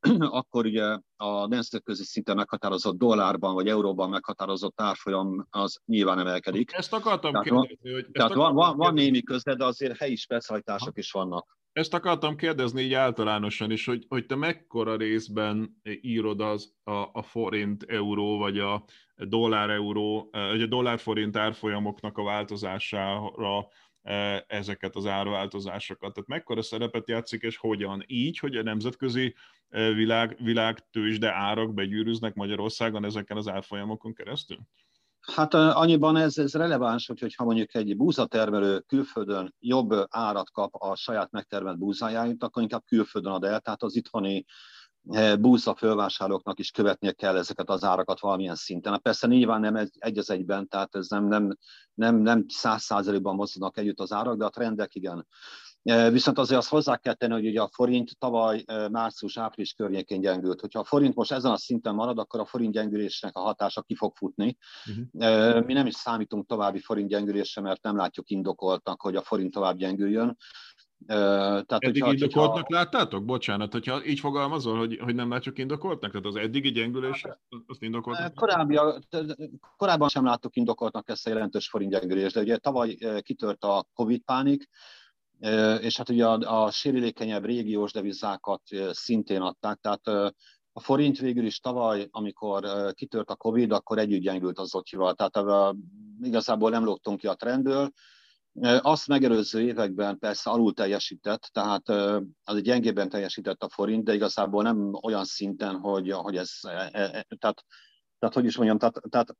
akkor 0.40 0.64
ugye 0.66 0.98
a 1.16 1.46
nemzetközi 1.46 2.04
szinten 2.04 2.36
meghatározott 2.36 2.98
dollárban 2.98 3.54
vagy 3.54 3.68
euróban 3.68 4.10
meghatározott 4.10 4.80
árfolyam 4.80 5.46
az 5.50 5.80
nyilván 5.84 6.18
emelkedik. 6.18 6.72
Ezt 6.72 6.92
akartam 6.92 7.32
tehát 7.32 7.46
kérdezni. 7.46 7.78
Van, 7.82 7.92
hogy 7.92 8.10
tehát 8.12 8.34
van, 8.34 8.54
van, 8.54 8.76
van 8.76 8.94
némi 8.94 9.22
köze, 9.22 9.54
de 9.54 9.64
azért 9.64 9.96
helyi 9.96 10.16
specialitások 10.16 10.98
is 10.98 11.10
vannak. 11.10 11.56
Ezt 11.74 11.94
akartam 11.94 12.36
kérdezni 12.36 12.82
így 12.82 12.92
általánosan 12.92 13.70
is, 13.70 13.84
hogy, 13.84 14.04
hogy 14.08 14.26
te 14.26 14.34
mekkora 14.34 14.96
részben 14.96 15.80
írod 16.00 16.40
az 16.40 16.74
a, 16.84 16.90
a 17.12 17.22
forint-euró, 17.22 18.38
vagy 18.38 18.58
a 18.58 18.84
dollár-euró, 19.16 20.28
vagy 20.32 20.62
a 20.62 20.66
dollár-forint 20.66 21.36
árfolyamoknak 21.36 22.18
a 22.18 22.22
változására 22.22 23.68
ezeket 24.46 24.96
az 24.96 25.06
árváltozásokat. 25.06 26.12
Tehát 26.14 26.28
mekkora 26.28 26.62
szerepet 26.62 27.08
játszik, 27.08 27.42
és 27.42 27.56
hogyan? 27.56 28.04
Így, 28.06 28.38
hogy 28.38 28.56
a 28.56 28.62
nemzetközi 28.62 29.34
világ, 29.68 30.36
világtősde 30.42 31.32
árak 31.32 31.74
begyűrűznek 31.74 32.34
Magyarországon 32.34 33.04
ezeken 33.04 33.36
az 33.36 33.48
árfolyamokon 33.48 34.14
keresztül? 34.14 34.58
Hát 35.32 35.54
annyiban 35.54 36.16
ez, 36.16 36.38
ez 36.38 36.54
releváns, 36.54 37.06
hogy, 37.06 37.34
ha 37.34 37.44
mondjuk 37.44 37.74
egy 37.74 37.96
búzatermelő 37.96 38.80
külföldön 38.80 39.54
jobb 39.60 39.94
árat 40.08 40.50
kap 40.50 40.74
a 40.74 40.96
saját 40.96 41.30
megtermelt 41.30 41.78
búzájáért, 41.78 42.42
akkor 42.42 42.62
inkább 42.62 42.84
külföldön 42.84 43.32
ad 43.32 43.44
el, 43.44 43.60
tehát 43.60 43.82
az 43.82 43.96
itthoni 43.96 44.44
búza 45.40 45.74
fölvásárlóknak 45.74 46.58
is 46.58 46.70
követnie 46.70 47.12
kell 47.12 47.36
ezeket 47.36 47.70
az 47.70 47.84
árakat 47.84 48.20
valamilyen 48.20 48.54
szinten. 48.54 48.92
Hát 48.92 49.02
persze 49.02 49.26
nyilván 49.26 49.60
nem 49.60 49.76
egy, 49.76 49.96
egy 49.98 50.18
az 50.18 50.30
egyben, 50.30 50.68
tehát 50.68 50.94
ez 50.94 51.08
nem, 51.08 51.24
nem, 51.24 51.56
nem, 51.94 52.16
nem 52.16 52.44
száz 52.48 52.82
százalékban 52.82 53.34
mozognak 53.34 53.78
együtt 53.78 54.00
az 54.00 54.12
árak, 54.12 54.36
de 54.36 54.44
a 54.44 54.50
trendek 54.50 54.94
igen. 54.94 55.26
Viszont 56.10 56.38
azért 56.38 56.58
azt 56.58 56.68
hozzá 56.68 56.96
kell 56.96 57.14
tenni, 57.14 57.32
hogy 57.32 57.46
ugye 57.46 57.60
a 57.60 57.68
forint 57.72 58.18
tavaly 58.18 58.64
március-április 58.90 59.72
környékén 59.72 60.20
gyengült. 60.20 60.60
Hogyha 60.60 60.80
a 60.80 60.84
forint 60.84 61.14
most 61.14 61.32
ezen 61.32 61.50
a 61.50 61.56
szinten 61.56 61.94
marad, 61.94 62.18
akkor 62.18 62.40
a 62.40 62.44
forint 62.44 62.72
gyengülésnek 62.72 63.36
a 63.36 63.40
hatása 63.40 63.82
ki 63.82 63.94
fog 63.94 64.16
futni. 64.16 64.56
Uh-huh. 64.86 65.64
Mi 65.64 65.72
nem 65.72 65.86
is 65.86 65.94
számítunk 65.94 66.46
további 66.46 66.78
forint 66.78 67.08
gyengülésre, 67.08 67.62
mert 67.62 67.82
nem 67.82 67.96
látjuk 67.96 68.30
indokoltnak, 68.30 69.00
hogy 69.00 69.16
a 69.16 69.22
forint 69.22 69.52
tovább 69.52 69.76
gyengüljön. 69.76 70.36
Tehát, 71.06 71.72
eddig 71.72 72.02
hogyha, 72.02 72.12
indokoltnak 72.12 72.66
hogyha... 72.66 72.76
láttátok? 72.76 73.24
Bocsánat, 73.24 73.72
hogyha 73.72 74.04
így 74.04 74.20
fogalmazol, 74.20 74.78
hogy, 74.78 74.98
hogy 75.02 75.14
nem 75.14 75.30
látjuk 75.30 75.58
indokoltnak? 75.58 76.10
Tehát 76.10 76.26
az 76.26 76.36
eddigi 76.36 76.70
gyengülés, 76.70 77.24
azt 77.66 77.82
indokoltnak? 77.82 78.34
Korábbi, 78.34 78.78
korábban 79.76 80.08
sem 80.08 80.24
láttuk 80.24 80.56
indokoltnak 80.56 81.08
ezt 81.08 81.26
a 81.26 81.30
jelentős 81.30 81.68
forint 81.68 81.90
gyengülést, 81.90 82.34
de 82.34 82.40
ugye 82.40 82.56
tavaly 82.56 82.96
kitört 83.20 83.64
a 83.64 83.86
Covid 83.94 84.22
pánik, 84.22 84.68
és 85.80 85.96
hát 85.96 86.08
ugye 86.08 86.26
a, 86.26 86.64
a 86.64 86.70
sérülékenyebb 86.70 87.44
régiós 87.44 87.92
devizákat 87.92 88.62
szintén 88.90 89.40
adták, 89.40 89.78
tehát 89.80 90.34
a 90.72 90.80
forint 90.80 91.18
végül 91.18 91.44
is 91.44 91.58
tavaly, 91.58 92.08
amikor 92.10 92.92
kitört 92.92 93.30
a 93.30 93.36
Covid, 93.36 93.72
akkor 93.72 93.98
együtt 93.98 94.22
gyengült 94.22 94.58
az 94.58 94.68
zotyival, 94.68 95.14
tehát 95.14 95.74
igazából 96.22 96.70
nem 96.70 96.84
lógtunk 96.84 97.18
ki 97.18 97.26
a 97.26 97.34
trendből, 97.34 97.90
azt 98.80 99.06
megelőző 99.06 99.60
években 99.60 100.18
persze 100.18 100.50
alul 100.50 100.74
teljesített, 100.74 101.50
tehát 101.52 101.88
az 102.44 102.60
gyengében 102.62 103.08
teljesített 103.08 103.62
a 103.62 103.68
forint, 103.68 104.04
de 104.04 104.14
igazából 104.14 104.62
nem 104.62 104.98
olyan 105.02 105.24
szinten, 105.24 105.76
hogy, 105.76 106.10
hogy 106.10 106.36
ez, 106.36 106.50
e, 106.62 106.88
e, 106.92 107.00
e, 107.02 107.26
tehát, 107.38 107.64
tehát 108.18 108.34
hogy 108.34 108.44
is 108.44 108.56
mondjam, 108.56 108.78
tehát, 108.78 109.00
tehát 109.08 109.36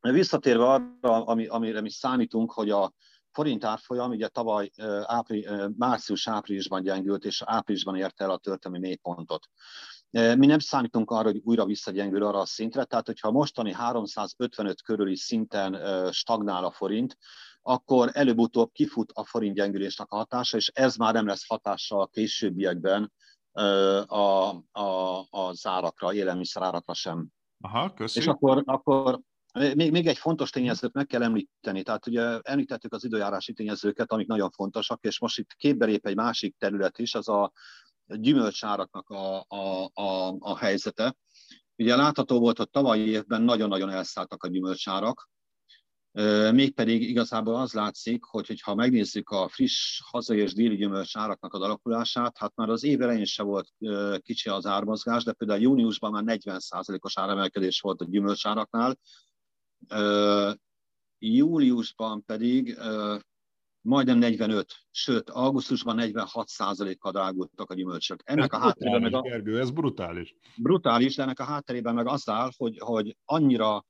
visszatérve 0.00 0.64
arra, 0.64 1.24
ami, 1.24 1.46
amire 1.46 1.80
mi 1.80 1.90
számítunk, 1.90 2.52
hogy 2.52 2.70
a 2.70 2.92
forint 3.36 3.64
árfolyam 3.64 4.10
ugye 4.10 4.28
tavaly 4.28 4.70
ápri, 5.02 5.48
március-áprilisban 5.76 6.82
gyengült, 6.82 7.24
és 7.24 7.42
áprilisban 7.46 7.96
érte 7.96 8.24
el 8.24 8.30
a 8.30 8.38
történelmi 8.38 8.86
mélypontot. 8.86 9.46
Mi 10.10 10.46
nem 10.46 10.58
számítunk 10.58 11.10
arra, 11.10 11.30
hogy 11.30 11.40
újra 11.44 11.64
visszagyengül 11.64 12.24
arra 12.24 12.38
a 12.38 12.46
szintre, 12.46 12.84
tehát 12.84 13.06
hogyha 13.06 13.30
mostani 13.30 13.72
355 13.72 14.82
körüli 14.82 15.16
szinten 15.16 15.78
stagnál 16.12 16.64
a 16.64 16.70
forint, 16.70 17.16
akkor 17.62 18.10
előbb-utóbb 18.12 18.72
kifut 18.72 19.12
a 19.14 19.24
forint 19.24 19.54
gyengülésnek 19.54 20.10
a 20.10 20.16
hatása, 20.16 20.56
és 20.56 20.70
ez 20.74 20.96
már 20.96 21.14
nem 21.14 21.26
lesz 21.26 21.46
hatással 21.48 22.00
a 22.00 22.06
későbbiekben 22.06 23.12
a, 24.06 24.54
a, 24.72 25.18
a 25.30 25.52
zárakra, 25.52 26.14
élelmiszerárakra 26.14 26.94
sem. 26.94 27.28
Aha, 27.60 27.92
köszönöm. 27.92 28.28
És 28.28 28.34
akkor, 28.34 28.62
akkor 28.66 29.20
még, 29.74 29.90
még 29.90 30.06
egy 30.06 30.18
fontos 30.18 30.50
tényezőt 30.50 30.92
meg 30.92 31.06
kell 31.06 31.22
említeni, 31.22 31.82
tehát 31.82 32.06
ugye 32.06 32.38
említettük 32.40 32.92
az 32.92 33.04
időjárási 33.04 33.52
tényezőket, 33.52 34.12
amik 34.12 34.26
nagyon 34.26 34.50
fontosak, 34.50 35.04
és 35.04 35.20
most 35.20 35.38
itt 35.38 35.52
képbe 35.56 35.86
lép 35.86 36.06
egy 36.06 36.16
másik 36.16 36.56
terület 36.58 36.98
is, 36.98 37.14
az 37.14 37.28
a 37.28 37.52
gyümölcsáraknak 38.06 39.08
a, 39.08 39.44
a, 39.48 39.90
a, 39.94 40.36
a 40.38 40.56
helyzete. 40.56 41.16
Ugye 41.76 41.96
látható 41.96 42.38
volt, 42.38 42.56
hogy 42.56 42.70
tavalyi 42.70 43.08
évben 43.08 43.42
nagyon-nagyon 43.42 43.90
elszálltak 43.90 44.42
a 44.42 44.48
gyümölcsárak, 44.48 45.28
Mégpedig 46.52 47.02
igazából 47.02 47.54
az 47.54 47.72
látszik, 47.72 48.24
hogy 48.24 48.60
ha 48.60 48.74
megnézzük 48.74 49.30
a 49.30 49.48
friss 49.48 50.00
hazai 50.04 50.38
és 50.38 50.54
déli 50.54 50.76
gyümölcs 50.76 51.16
áraknak 51.16 51.54
az 51.54 51.60
alakulását, 51.60 52.38
hát 52.38 52.52
már 52.54 52.68
az 52.68 52.84
év 52.84 53.02
elején 53.02 53.24
se 53.24 53.42
volt 53.42 53.68
kicsi 54.22 54.48
az 54.48 54.66
ármozgás, 54.66 55.24
de 55.24 55.32
például 55.32 55.60
júniusban 55.60 56.10
már 56.10 56.22
40%-os 56.26 57.18
áremelkedés 57.18 57.80
volt 57.80 58.00
a 58.00 58.04
gyümölcsáraknál, 58.04 58.98
júliusban 61.18 62.24
pedig 62.24 62.78
majdnem 63.80 64.18
45, 64.18 64.72
sőt, 64.90 65.30
augusztusban 65.30 65.96
46%-kal 66.00 67.12
drágultak 67.12 67.70
a 67.70 67.74
gyümölcsök. 67.74 68.20
Ennek 68.24 68.52
ez 68.52 68.58
a 68.58 68.62
hátterében 68.62 69.00
meg 69.00 69.14
a... 69.14 69.20
Gergő, 69.20 69.60
ez 69.60 69.70
brutális. 69.70 70.34
Brutális, 70.56 71.16
de 71.16 71.22
ennek 71.22 71.40
a 71.40 71.44
hátterében 71.44 71.94
meg 71.94 72.06
az 72.06 72.28
áll, 72.28 72.50
hogy, 72.56 72.78
hogy 72.78 73.16
annyira, 73.24 73.84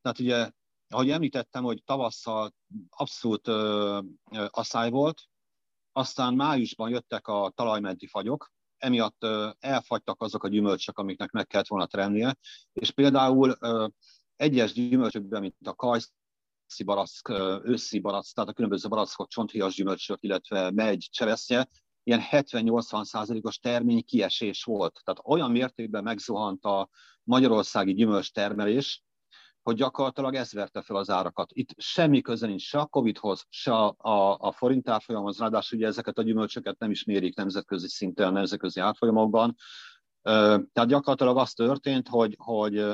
tehát 0.00 0.18
ugye 0.18 0.50
ahogy 0.92 1.10
említettem, 1.10 1.62
hogy 1.62 1.82
tavasszal 1.84 2.54
abszolút 2.88 3.48
ö, 3.48 4.00
ö, 4.30 4.46
asszály 4.50 4.90
volt, 4.90 5.22
aztán 5.92 6.34
májusban 6.34 6.90
jöttek 6.90 7.26
a 7.26 7.52
talajmenti 7.54 8.06
fagyok, 8.06 8.52
emiatt 8.76 9.22
ö, 9.22 9.50
elfagytak 9.60 10.22
azok 10.22 10.44
a 10.44 10.48
gyümölcsök, 10.48 10.98
amiknek 10.98 11.30
meg 11.30 11.46
kellett 11.46 11.66
volna 11.66 11.86
trennie, 11.86 12.36
és 12.72 12.90
például 12.90 13.56
ö, 13.60 13.86
egyes 14.36 14.72
gyümölcsökben, 14.72 15.40
mint 15.40 15.54
a 15.64 15.74
kajszi 15.74 16.84
barack, 16.84 17.28
őszi 17.64 17.98
barack, 17.98 18.34
tehát 18.34 18.50
a 18.50 18.52
különböző 18.52 18.88
barackok, 18.88 19.28
csonthias 19.28 19.74
gyümölcsök, 19.74 20.18
illetve 20.20 20.70
megy, 20.70 21.08
cseresznye, 21.10 21.68
ilyen 22.02 22.20
70-80 22.30 23.04
százalékos 23.04 23.58
termény 23.58 24.04
kiesés 24.04 24.64
volt. 24.64 25.00
Tehát 25.04 25.20
olyan 25.24 25.50
mértékben 25.50 26.02
megzuhant 26.02 26.64
a 26.64 26.88
magyarországi 27.22 27.94
gyümölcs 27.94 28.32
termelés, 28.32 29.02
hogy 29.62 29.76
gyakorlatilag 29.76 30.34
ez 30.34 30.52
verte 30.52 30.82
fel 30.82 30.96
az 30.96 31.10
árakat. 31.10 31.50
Itt 31.52 31.68
semmi 31.76 32.20
köze 32.20 32.46
nincs 32.46 32.62
se 32.62 32.78
a 32.78 32.86
Covid-hoz, 32.86 33.46
se 33.48 33.72
a, 33.72 33.94
a, 33.98 34.36
a 34.38 34.52
forint 34.52 34.88
árfolyamhoz, 34.88 35.38
ráadásul 35.38 35.78
ugye 35.78 35.86
ezeket 35.86 36.18
a 36.18 36.22
gyümölcsöket 36.22 36.78
nem 36.78 36.90
is 36.90 37.04
mérik 37.04 37.36
nemzetközi 37.36 37.88
szinten, 37.88 38.32
nemzetközi 38.32 38.80
árfolyamokban. 38.80 39.54
Tehát 40.22 40.86
gyakorlatilag 40.86 41.36
az 41.36 41.52
történt, 41.52 42.08
hogy, 42.08 42.34
hogy, 42.38 42.86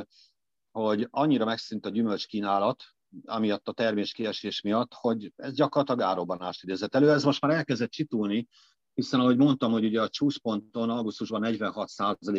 hogy 0.85 1.07
annyira 1.11 1.45
megszűnt 1.45 1.87
a 1.87 1.91
gyümölcs 1.91 2.27
kínálat, 2.27 2.85
amiatt 3.25 3.69
a 3.69 3.73
termés 3.73 4.13
kiesés 4.13 4.61
miatt, 4.61 4.93
hogy 4.95 5.33
ez 5.37 5.55
gyakorlatilag 5.55 6.11
áróbanást 6.11 6.63
idézett 6.63 6.95
elő. 6.95 7.11
Ez 7.11 7.25
most 7.25 7.41
már 7.41 7.57
elkezdett 7.57 7.91
csitulni, 7.91 8.49
hiszen 8.95 9.21
ahogy 9.21 9.37
mondtam, 9.37 9.73
hogy 9.73 9.85
ugye 9.85 10.01
a 10.01 10.09
csúszponton 10.09 10.91
augusztusban 10.91 11.41
46 11.41 11.91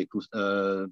plusz, 0.08 0.26
ö, 0.30 0.84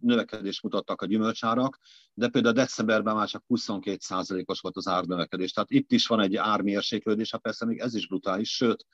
növekedést 0.00 0.62
mutattak 0.62 1.02
a 1.02 1.06
gyümölcsárak, 1.06 1.78
de 2.14 2.28
például 2.28 2.54
decemberben 2.54 3.14
már 3.14 3.28
csak 3.28 3.44
22 3.46 4.42
os 4.44 4.60
volt 4.60 4.76
az 4.76 4.86
árnövekedés. 4.86 5.52
Tehát 5.52 5.70
itt 5.70 5.92
is 5.92 6.06
van 6.06 6.20
egy 6.20 6.36
ármérséklődés, 6.36 7.30
hát 7.30 7.40
persze 7.40 7.64
még 7.64 7.78
ez 7.78 7.94
is 7.94 8.08
brutális, 8.08 8.54
sőt, 8.54 8.86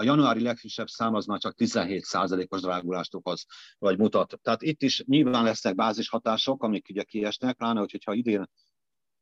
a 0.00 0.04
januári 0.04 0.42
legfrissebb 0.42 0.88
szám 0.88 1.14
az 1.14 1.26
már 1.26 1.38
csak 1.38 1.54
17%-os 1.56 2.60
drágulást 2.60 3.14
okoz, 3.14 3.46
vagy 3.78 3.98
mutat. 3.98 4.38
Tehát 4.42 4.62
itt 4.62 4.82
is 4.82 5.04
nyilván 5.06 5.44
lesznek 5.44 5.74
bázis 5.74 6.08
hatások, 6.08 6.62
amik 6.62 6.86
ugye 6.90 7.02
kiesnek, 7.02 7.56
pláne, 7.56 7.80
hogyha 7.80 8.12
idén 8.12 8.50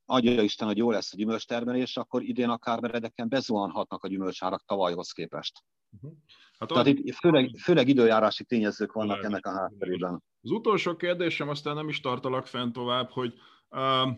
adja 0.05 0.43
Isten, 0.43 0.67
hogy 0.67 0.77
jó 0.77 0.91
lesz 0.91 1.13
a 1.13 1.17
gyümölcstermelés, 1.17 1.97
akkor 1.97 2.23
idén 2.23 2.49
akár 2.49 2.81
meredeken 2.81 3.29
bezuhanhatnak 3.29 4.05
a 4.05 4.09
gyümölcsárak 4.09 4.65
tavalyhoz 4.67 5.11
képest. 5.11 5.63
Uh-huh. 5.91 6.19
Hát 6.59 6.69
Tehát 6.69 6.87
itt 6.87 7.15
főleg, 7.15 7.57
főleg 7.63 7.89
időjárási 7.89 8.45
tényezők 8.45 8.93
vannak 8.93 9.25
ennek 9.25 9.47
a 9.47 9.51
hátterében. 9.51 10.23
Az 10.43 10.51
utolsó 10.51 10.97
kérdésem, 10.97 11.49
aztán 11.49 11.75
nem 11.75 11.89
is 11.89 12.01
tartalak 12.01 12.47
fent 12.47 12.73
tovább, 12.73 13.11
hogy 13.11 13.35
uh, 13.71 14.09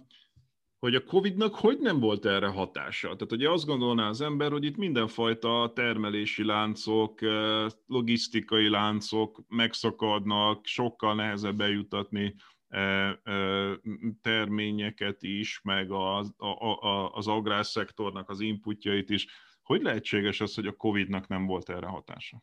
hogy 0.81 0.95
a 0.95 1.05
Covid-nak 1.05 1.55
hogy 1.55 1.79
nem 1.79 2.01
volt 2.01 2.27
erre 2.27 2.49
hatása? 2.49 3.07
Tehát 3.07 3.33
ugye 3.33 3.51
azt 3.51 3.67
gondolná 3.67 4.09
az 4.09 4.21
ember, 4.21 4.51
hogy 4.51 4.65
itt 4.65 4.77
mindenfajta 4.77 5.73
termelési 5.75 6.45
láncok, 6.45 7.21
logisztikai 7.87 8.69
láncok 8.69 9.43
megszakadnak, 9.49 10.67
sokkal 10.67 11.15
nehezebb 11.15 11.61
eljutatni 11.61 12.35
terményeket 14.23 15.23
is, 15.23 15.61
meg 15.63 15.91
az, 15.91 16.35
a, 16.37 16.47
a, 16.47 17.15
az 17.15 17.27
agrárszektornak 17.29 18.31
az 18.31 18.41
inputjait 18.41 19.11
is. 19.11 19.27
Hogy 19.63 19.83
lehetséges 19.83 20.41
az, 20.41 20.55
hogy 20.55 20.67
a 20.67 20.77
Covid-nak 20.77 21.29
nem 21.29 21.47
volt 21.47 21.69
erre 21.69 21.87
hatása? 21.87 22.43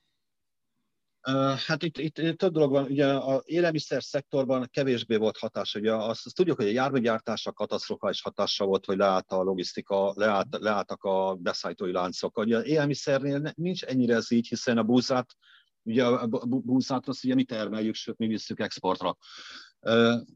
Hát 1.65 1.83
itt, 1.83 1.97
itt 1.97 2.37
több 2.37 2.53
dolog 2.53 2.71
van, 2.71 2.83
ugye 2.83 3.13
a 3.13 3.41
élelmiszer 3.45 4.03
szektorban 4.03 4.67
kevésbé 4.71 5.15
volt 5.15 5.37
hatás, 5.37 5.75
ugye 5.75 5.93
azt, 5.93 6.25
azt 6.25 6.35
tudjuk, 6.35 6.57
hogy 6.57 6.65
a 6.67 6.71
járványgyártásra 6.71 7.51
katasztrofális 7.53 8.21
hatása 8.21 8.65
volt, 8.65 8.85
hogy 8.85 8.97
leállt 8.97 9.31
a 9.31 9.41
logisztika, 9.41 10.13
leállt, 10.15 10.57
leálltak 10.59 11.03
a 11.03 11.35
beszállítói 11.35 11.91
láncok. 11.91 12.37
Ugye 12.37 12.57
az 12.57 12.65
élelmiszernél 12.65 13.51
nincs 13.55 13.83
ennyire 13.83 14.15
ez 14.15 14.31
így, 14.31 14.47
hiszen 14.47 14.77
a 14.77 14.83
búzát, 14.83 15.35
ugye 15.83 16.05
a 16.05 16.27
búzát 16.45 17.07
azt 17.07 17.23
ugye 17.23 17.35
mi 17.35 17.43
termeljük, 17.43 17.95
sőt 17.95 18.17
mi 18.17 18.27
visszük 18.27 18.59
exportra. 18.59 19.17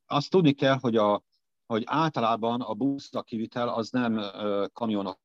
Azt 0.06 0.30
tudni 0.30 0.54
kell, 0.54 0.78
hogy, 0.80 0.96
a, 0.96 1.24
hogy 1.66 1.84
általában 1.86 2.62
a 2.62 2.74
búza 2.74 3.22
kivitel 3.22 3.70
az 3.70 3.90
nem 3.90 4.22
kamionok 4.74 5.20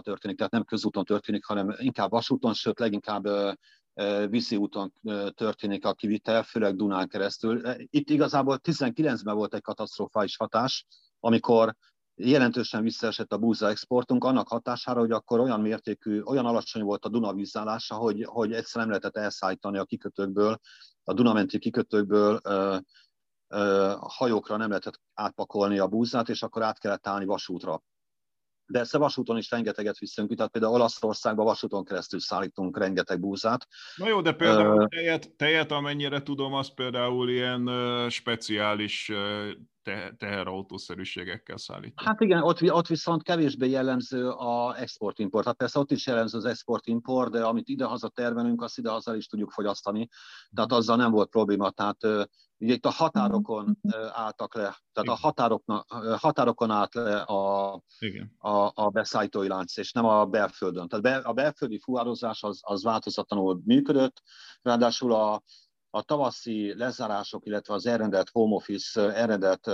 történik, 0.00 0.36
tehát 0.36 0.52
nem 0.52 0.64
közúton 0.64 1.04
történik, 1.04 1.44
hanem 1.44 1.74
inkább 1.78 2.10
vasúton, 2.10 2.54
sőt 2.54 2.78
leginkább 2.78 3.24
vízi 4.28 4.56
úton 4.56 4.92
történik 5.34 5.84
a 5.84 5.94
kivitel, 5.94 6.42
főleg 6.42 6.76
Dunán 6.76 7.08
keresztül. 7.08 7.62
Itt 7.76 8.10
igazából 8.10 8.60
19-ben 8.62 9.34
volt 9.34 9.54
egy 9.54 9.62
katasztrofális 9.62 10.36
hatás, 10.36 10.86
amikor 11.20 11.76
jelentősen 12.14 12.82
visszaesett 12.82 13.32
a 13.32 13.38
búza 13.38 13.68
exportunk, 13.68 14.24
annak 14.24 14.48
hatására, 14.48 15.00
hogy 15.00 15.10
akkor 15.10 15.40
olyan 15.40 15.60
mértékű, 15.60 16.20
olyan 16.20 16.46
alacsony 16.46 16.82
volt 16.82 17.04
a 17.04 17.08
Duna 17.08 17.32
vízállása, 17.32 17.94
hogy, 17.94 18.24
hogy 18.24 18.52
egyszer 18.52 18.80
nem 18.80 18.88
lehetett 18.88 19.16
elszállítani 19.16 19.78
a 19.78 19.84
kikötőkből, 19.84 20.58
a 21.04 21.12
Dunamenti 21.12 21.58
kikötőkből 21.58 22.40
ö, 22.42 22.76
ö, 23.48 23.92
hajókra 23.98 24.56
nem 24.56 24.68
lehetett 24.68 25.00
átpakolni 25.14 25.78
a 25.78 25.86
búzát, 25.86 26.28
és 26.28 26.42
akkor 26.42 26.62
át 26.62 26.78
kellett 26.78 27.06
állni 27.06 27.24
vasútra. 27.24 27.82
De 28.68 28.78
ezt 28.78 28.94
a 28.94 28.98
vasúton 28.98 29.36
is 29.36 29.50
rengeteget 29.50 29.98
viszünk, 29.98 30.34
tehát 30.34 30.52
például 30.52 30.74
Olaszországban 30.74 31.44
vasúton 31.44 31.84
keresztül 31.84 32.20
szállítunk 32.20 32.78
rengeteg 32.78 33.20
búzát. 33.20 33.66
Na 33.96 34.08
jó, 34.08 34.20
de 34.20 34.32
például 34.32 34.82
uh, 34.82 34.88
tejet, 34.88 35.30
tejet, 35.36 35.72
amennyire 35.72 36.22
tudom, 36.22 36.54
az 36.54 36.74
például 36.74 37.30
ilyen 37.30 37.70
speciális 38.10 39.12
te, 39.82 40.14
teherautószerűségekkel 40.18 41.56
szállítjuk. 41.56 42.08
Hát 42.08 42.20
igen, 42.20 42.42
ott, 42.42 42.62
ott 42.62 42.86
viszont 42.86 43.22
kevésbé 43.22 43.68
jellemző 43.68 44.28
a 44.28 44.80
export-import. 44.80 45.46
Hát 45.46 45.56
persze 45.56 45.78
ott 45.78 45.90
is 45.90 46.06
jellemző 46.06 46.38
az 46.38 46.44
export-import, 46.44 47.30
de 47.30 47.44
amit 47.44 47.68
idehaza 47.68 48.08
termelünk, 48.08 48.62
azt 48.62 48.78
idehaza 48.78 49.16
is 49.16 49.26
tudjuk 49.26 49.50
fogyasztani. 49.50 50.08
Tehát 50.54 50.72
azzal 50.72 50.96
nem 50.96 51.10
volt 51.10 51.30
probléma. 51.30 51.70
Tehát 51.70 51.98
ugye 52.58 52.72
itt 52.72 52.86
a 52.86 52.90
határokon 52.90 53.78
álltak 54.12 54.54
le, 54.54 54.76
tehát 54.92 55.08
a 55.08 55.14
határokon, 55.14 55.84
határokon 56.18 56.70
állt 56.70 56.94
le 56.94 57.20
a, 57.20 57.72
a, 58.38 58.72
a 58.74 58.88
beszállítói 58.88 59.48
lánc, 59.48 59.76
és 59.76 59.92
nem 59.92 60.04
a 60.04 60.26
belföldön. 60.26 60.88
Tehát 60.88 61.04
be, 61.04 61.16
a 61.16 61.32
belföldi 61.32 61.78
fuározás 61.78 62.42
az, 62.42 62.60
az 62.62 62.82
változatlanul 62.82 63.60
működött, 63.64 64.22
ráadásul 64.62 65.12
a, 65.14 65.42
a 65.90 66.02
tavaszi 66.02 66.74
lezárások, 66.74 67.46
illetve 67.46 67.74
az 67.74 67.86
elrendelt 67.86 68.30
home 68.30 68.54
office, 68.54 69.12
elrendelt 69.14 69.70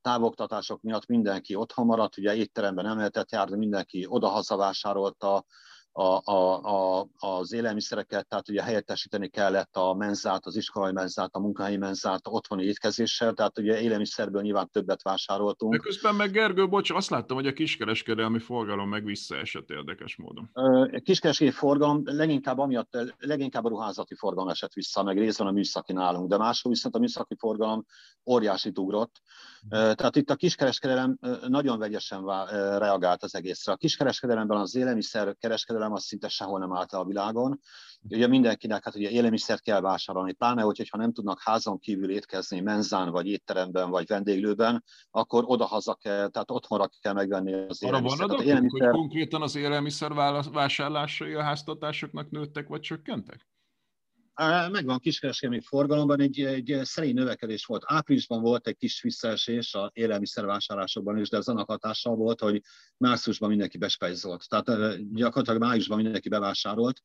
távoktatások 0.00 0.80
miatt 0.80 1.06
mindenki 1.06 1.54
otthon 1.54 1.86
maradt, 1.86 2.16
ugye 2.16 2.34
étteremben 2.34 2.84
nem 2.84 2.96
lehetett 2.96 3.30
járni, 3.30 3.56
mindenki 3.56 4.06
oda-haza 4.08 4.56
vásárolta 4.56 5.44
a, 5.92 6.20
a, 6.24 6.62
a, 7.00 7.08
az 7.18 7.52
élelmiszereket, 7.52 8.28
tehát 8.28 8.48
ugye 8.48 8.62
helyettesíteni 8.62 9.28
kellett 9.28 9.76
a 9.76 9.94
menzát, 9.94 10.46
az 10.46 10.56
iskolai 10.56 10.92
menzát, 10.92 11.34
a 11.34 11.40
munkahelyi 11.40 11.76
menzát 11.76 12.20
otthoni 12.24 12.64
étkezéssel, 12.64 13.32
tehát 13.32 13.58
ugye 13.58 13.80
élelmiszerből 13.80 14.42
nyilván 14.42 14.68
többet 14.68 15.02
vásároltunk. 15.02 15.72
De 15.72 15.78
közben 15.78 16.14
meg 16.14 16.30
Gergő, 16.30 16.68
bocs, 16.68 16.90
azt 16.90 17.10
láttam, 17.10 17.36
hogy 17.36 17.46
a 17.46 17.52
kiskereskedelmi 17.52 18.38
forgalom 18.38 18.88
meg 18.88 19.04
visszaesett 19.04 19.70
érdekes 19.70 20.16
módon. 20.16 20.50
A 20.52 21.00
kiskereskedelmi 21.04 21.58
forgalom 21.58 22.02
leginkább 22.04 22.58
amiatt, 22.58 22.98
leginkább 23.18 23.64
a 23.64 23.68
ruházati 23.68 24.14
forgalom 24.14 24.48
esett 24.48 24.72
vissza, 24.72 25.02
meg 25.02 25.18
részben 25.18 25.46
a 25.46 25.50
műszaki 25.50 25.92
nálunk, 25.92 26.28
de 26.28 26.36
máshol 26.36 26.72
viszont 26.72 26.94
a 26.94 26.98
műszaki 26.98 27.36
forgalom 27.38 27.86
óriási 28.26 28.72
ugrott. 28.74 29.20
Tehát 29.68 30.16
itt 30.16 30.30
a 30.30 30.34
kiskereskedelem 30.34 31.18
nagyon 31.48 31.78
vegyesen 31.78 32.46
reagált 32.78 33.22
az 33.22 33.34
egészre. 33.34 33.72
A 33.72 33.76
kiskereskedelemben 33.76 34.58
az 34.58 34.74
élelmiszer 34.74 35.36
kereskedelem 35.36 35.92
az 35.92 36.04
szinte 36.04 36.28
sehol 36.28 36.58
nem 36.58 36.76
állt 36.76 36.92
a 36.92 37.04
világon. 37.04 37.60
Ugye 38.08 38.26
mindenkinek 38.26 38.84
hát 38.84 38.94
ugye 38.94 39.10
élelmiszert 39.10 39.62
kell 39.62 39.80
vásárolni, 39.80 40.32
pláne, 40.32 40.62
hogy, 40.62 40.76
hogyha 40.76 40.96
nem 40.98 41.12
tudnak 41.12 41.40
házon 41.42 41.78
kívül 41.78 42.10
étkezni 42.10 42.60
menzán, 42.60 43.10
vagy 43.10 43.26
étteremben, 43.26 43.90
vagy 43.90 44.06
vendéglőben, 44.06 44.84
akkor 45.10 45.44
oda-haza 45.46 45.94
kell, 45.94 46.28
tehát 46.28 46.50
otthonra 46.50 46.88
kell 47.00 47.12
megvenni 47.12 47.52
az 47.52 47.82
élelmiszert. 47.82 48.20
Arra 48.20 48.26
van 48.26 48.30
adatok, 48.30 48.44
élelmiszer... 48.46 48.88
hogy 48.88 48.98
konkrétan 48.98 49.42
az 49.42 49.56
élelmiszer 49.56 50.12
vásárlásai 50.52 51.34
a 51.34 51.42
háztatásoknak 51.42 52.30
nőttek, 52.30 52.68
vagy 52.68 52.80
csökkentek? 52.80 53.46
Megvan 54.70 54.98
kiskereskedelmi 54.98 55.62
forgalomban, 55.62 56.20
egy, 56.20 56.40
egy 56.40 56.80
szerény 56.82 57.14
növekedés 57.14 57.64
volt. 57.64 57.82
Áprilisban 57.86 58.42
volt 58.42 58.66
egy 58.66 58.76
kis 58.76 59.02
visszaesés 59.02 59.74
a 59.74 59.90
élelmiszervásárlásokban 59.94 61.18
is, 61.18 61.28
de 61.28 61.36
ez 61.36 61.48
annak 61.48 61.70
hatással 61.70 62.14
volt, 62.14 62.40
hogy 62.40 62.62
márciusban 62.96 63.48
mindenki 63.48 63.78
bespejzolt. 63.78 64.48
Tehát 64.48 64.96
gyakorlatilag 65.12 65.60
májusban 65.60 65.98
mindenki 66.02 66.28
bevásárolt, 66.28 67.02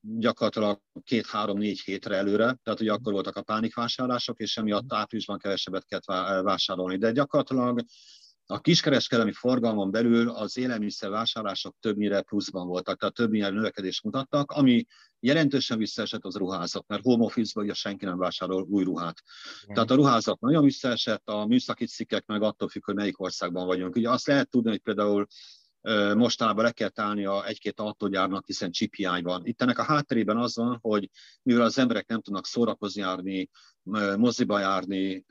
gyakorlatilag 0.00 0.80
két-három-négy 1.04 1.80
hétre 1.80 2.16
előre, 2.16 2.58
tehát 2.62 2.80
ugye 2.80 2.92
akkor 2.92 3.12
voltak 3.12 3.36
a 3.36 3.42
pánikvásárlások, 3.42 4.40
és 4.40 4.56
emiatt 4.56 4.92
áprilisban 4.92 5.38
kevesebbet 5.38 5.84
kellett 5.84 6.42
vásárolni. 6.42 6.96
De 6.96 7.12
gyakorlatilag 7.12 7.84
a 8.52 8.60
kiskereskedelmi 8.60 9.32
forgalmon 9.32 9.90
belül 9.90 10.30
az 10.30 10.58
élelmiszer 10.58 11.10
vásárlások 11.10 11.76
többnyire 11.80 12.22
pluszban 12.22 12.66
voltak, 12.66 12.98
tehát 12.98 13.14
többnyire 13.14 13.48
növekedést 13.48 14.04
mutattak, 14.04 14.50
ami 14.50 14.84
jelentősen 15.20 15.78
visszaesett 15.78 16.24
az 16.24 16.36
ruházat, 16.36 16.84
mert 16.86 17.02
home 17.02 17.24
office 17.24 17.60
ugye 17.60 17.74
senki 17.74 18.04
nem 18.04 18.18
vásárol 18.18 18.62
új 18.62 18.84
ruhát. 18.84 19.22
Mm. 19.70 19.74
Tehát 19.74 19.90
a 19.90 19.94
ruházat 19.94 20.40
nagyon 20.40 20.64
visszaesett, 20.64 21.28
a 21.28 21.46
műszaki 21.46 21.86
cikkek 21.86 22.26
meg 22.26 22.42
attól 22.42 22.68
függ, 22.68 22.84
hogy 22.84 22.94
melyik 22.94 23.20
országban 23.20 23.66
vagyunk. 23.66 23.96
Ugye 23.96 24.10
azt 24.10 24.26
lehet 24.26 24.50
tudni, 24.50 24.70
hogy 24.70 24.80
például 24.80 25.26
mostanában 26.14 26.64
le 26.64 26.72
kell 26.72 26.90
állni 26.94 27.24
a 27.24 27.46
egy-két 27.46 27.80
autógyárnak, 27.80 28.46
hiszen 28.46 28.70
csiphiány 28.70 29.22
van. 29.22 29.46
Itt 29.46 29.62
ennek 29.62 29.78
a 29.78 29.82
hátterében 29.82 30.36
az 30.36 30.56
van, 30.56 30.78
hogy 30.80 31.10
mivel 31.42 31.62
az 31.62 31.78
emberek 31.78 32.06
nem 32.06 32.20
tudnak 32.20 32.46
szórakozni 32.46 33.00
járni, 33.00 33.50
moziba 34.16 34.58
járni, 34.58 35.24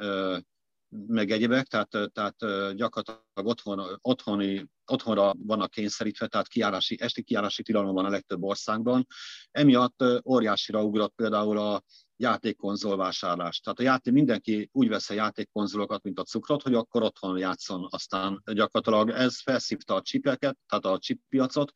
meg 1.07 1.31
egyebek, 1.31 1.67
tehát, 1.67 1.89
tehát 1.89 2.35
gyakorlatilag 2.75 3.47
otthon, 3.47 3.99
otthoni, 4.01 4.69
otthonra 4.85 5.33
vannak 5.37 5.71
kényszerítve, 5.71 6.27
tehát 6.27 6.47
kiárási, 6.47 6.97
esti 7.01 7.23
kiárási 7.23 7.63
tilalom 7.63 7.93
van 7.93 8.05
a 8.05 8.09
legtöbb 8.09 8.43
országban. 8.43 9.07
Emiatt 9.51 10.03
óriásira 10.25 10.83
ugrott 10.83 11.13
például 11.15 11.57
a 11.57 11.83
játékkonzol 12.15 12.97
vásárlás. 12.97 13.59
Tehát 13.59 13.79
a 13.79 13.83
játék, 13.83 14.13
mindenki 14.13 14.69
úgy 14.71 14.87
vesz 14.87 15.09
a 15.09 15.13
játékkonzolokat, 15.13 16.03
mint 16.03 16.19
a 16.19 16.23
cukrot, 16.23 16.61
hogy 16.61 16.73
akkor 16.73 17.03
otthon 17.03 17.37
játszon. 17.37 17.87
Aztán 17.89 18.41
gyakorlatilag 18.53 19.09
ez 19.09 19.41
felszívta 19.41 19.95
a 19.95 20.01
csipeket, 20.01 20.57
tehát 20.67 20.85
a 20.85 20.99
chip 20.99 21.21
piacot, 21.29 21.71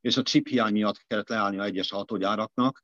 és 0.00 0.16
a 0.16 0.22
chip 0.22 0.48
hiány 0.48 0.72
miatt 0.72 0.96
kellett 1.06 1.28
leállni 1.28 1.58
a 1.58 1.64
egyes 1.64 1.92
autógyáraknak, 1.92 2.82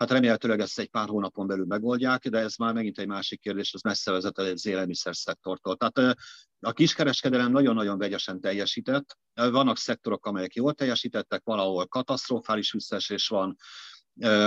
Hát 0.00 0.10
remélhetőleg 0.10 0.60
ezt 0.60 0.78
egy 0.78 0.88
pár 0.88 1.08
hónapon 1.08 1.46
belül 1.46 1.64
megoldják, 1.66 2.28
de 2.28 2.38
ez 2.38 2.56
már 2.56 2.74
megint 2.74 2.98
egy 2.98 3.06
másik 3.06 3.40
kérdés, 3.40 3.74
az 3.74 3.82
messze 3.82 4.10
vezet 4.10 4.38
az 4.38 4.66
élelmiszer 4.66 5.16
szektortól. 5.16 5.76
Tehát 5.76 6.16
a 6.60 6.72
kiskereskedelem 6.72 7.52
nagyon-nagyon 7.52 7.98
vegyesen 7.98 8.40
teljesített. 8.40 9.18
Vannak 9.34 9.76
szektorok, 9.76 10.26
amelyek 10.26 10.54
jól 10.54 10.74
teljesítettek, 10.74 11.42
valahol 11.44 11.86
katasztrofális 11.86 12.72
visszaesés 12.72 13.28
van, 13.28 13.56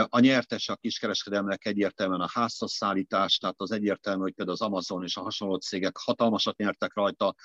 a 0.07 0.19
nyertes 0.19 0.69
a 0.69 0.75
kiskereskedelmnek 0.75 1.65
egyértelműen 1.65 2.21
a 2.21 2.29
házhoz 2.33 2.71
szállítás, 2.71 3.37
tehát 3.37 3.55
az 3.57 3.71
egyértelmű, 3.71 4.21
hogy 4.21 4.33
például 4.33 4.57
az 4.57 4.67
Amazon 4.67 5.03
és 5.03 5.17
a 5.17 5.21
hasonló 5.21 5.55
cégek 5.55 5.97
hatalmasat 5.97 6.57
nyertek 6.57 6.93
rajta, 6.93 7.35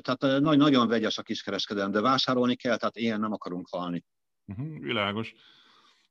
tehát 0.00 0.40
nagyon 0.40 0.88
vegyes 0.88 1.18
a 1.18 1.22
kiskereskedelem, 1.22 1.90
de 1.90 2.00
vásárolni 2.00 2.56
kell, 2.56 2.76
tehát 2.76 2.96
ilyen 2.96 3.20
nem 3.20 3.32
akarunk 3.32 3.68
halni. 3.70 4.04
Uh-huh, 4.46 4.78
világos. 4.78 5.34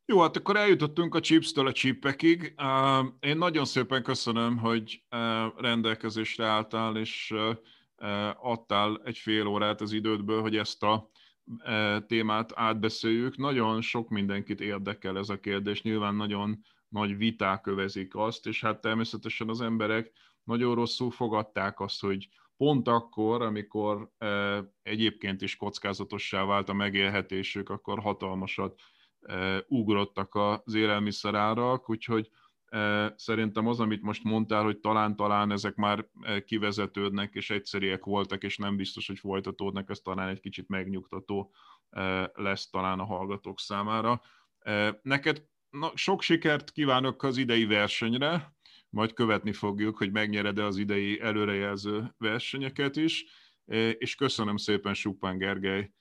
Jó, 0.05 0.21
hát 0.21 0.37
akkor 0.37 0.55
eljutottunk 0.55 1.15
a 1.15 1.19
chipstől 1.19 1.67
a 1.67 1.71
chipekig. 1.71 2.53
Én 3.19 3.37
nagyon 3.37 3.65
szépen 3.65 4.03
köszönöm, 4.03 4.57
hogy 4.57 5.03
rendelkezésre 5.57 6.45
álltál, 6.45 6.97
és 6.97 7.33
adtál 8.35 9.01
egy 9.03 9.17
fél 9.17 9.47
órát 9.47 9.81
az 9.81 9.91
idődből, 9.91 10.41
hogy 10.41 10.55
ezt 10.57 10.83
a 10.83 11.09
témát 12.07 12.51
átbeszéljük. 12.55 13.37
Nagyon 13.37 13.81
sok 13.81 14.09
mindenkit 14.09 14.61
érdekel 14.61 15.17
ez 15.17 15.29
a 15.29 15.39
kérdés, 15.39 15.81
nyilván 15.81 16.15
nagyon 16.15 16.59
nagy 16.89 17.17
viták 17.17 17.67
övezik 17.67 18.15
azt, 18.15 18.47
és 18.47 18.61
hát 18.61 18.81
természetesen 18.81 19.49
az 19.49 19.61
emberek 19.61 20.11
nagyon 20.43 20.75
rosszul 20.75 21.11
fogadták 21.11 21.79
azt, 21.79 22.01
hogy 22.01 22.29
pont 22.57 22.87
akkor, 22.87 23.41
amikor 23.41 24.11
egyébként 24.81 25.41
is 25.41 25.55
kockázatossá 25.55 26.45
vált 26.45 26.69
a 26.69 26.73
megélhetésük, 26.73 27.69
akkor 27.69 27.99
hatalmasat 27.99 28.81
ugrottak 29.67 30.36
az 30.36 30.73
élelmiszerárak, 30.73 31.89
úgyhogy 31.89 32.29
szerintem 33.15 33.67
az, 33.67 33.79
amit 33.79 34.01
most 34.01 34.23
mondtál, 34.23 34.63
hogy 34.63 34.79
talán-talán 34.79 35.51
ezek 35.51 35.75
már 35.75 36.07
kivezetődnek, 36.45 37.33
és 37.33 37.49
egyszeriek 37.49 38.03
voltak, 38.05 38.43
és 38.43 38.57
nem 38.57 38.75
biztos, 38.75 39.07
hogy 39.07 39.19
folytatódnak, 39.19 39.89
ez 39.89 39.99
talán 39.99 40.27
egy 40.27 40.39
kicsit 40.39 40.67
megnyugtató 40.67 41.51
lesz 42.33 42.69
talán 42.69 42.99
a 42.99 43.05
hallgatók 43.05 43.59
számára. 43.59 44.21
Neked 45.01 45.45
na, 45.69 45.91
sok 45.95 46.21
sikert 46.21 46.71
kívánok 46.71 47.23
az 47.23 47.38
idei 47.38 47.65
versenyre, 47.65 48.55
majd 48.89 49.13
követni 49.13 49.53
fogjuk, 49.53 49.97
hogy 49.97 50.12
megnyered-e 50.12 50.65
az 50.65 50.77
idei 50.77 51.21
előrejelző 51.21 52.15
versenyeket 52.17 52.95
is, 52.95 53.25
és 53.97 54.15
köszönöm 54.15 54.57
szépen 54.57 54.93
Supán 54.93 55.38
Gergely 55.38 55.91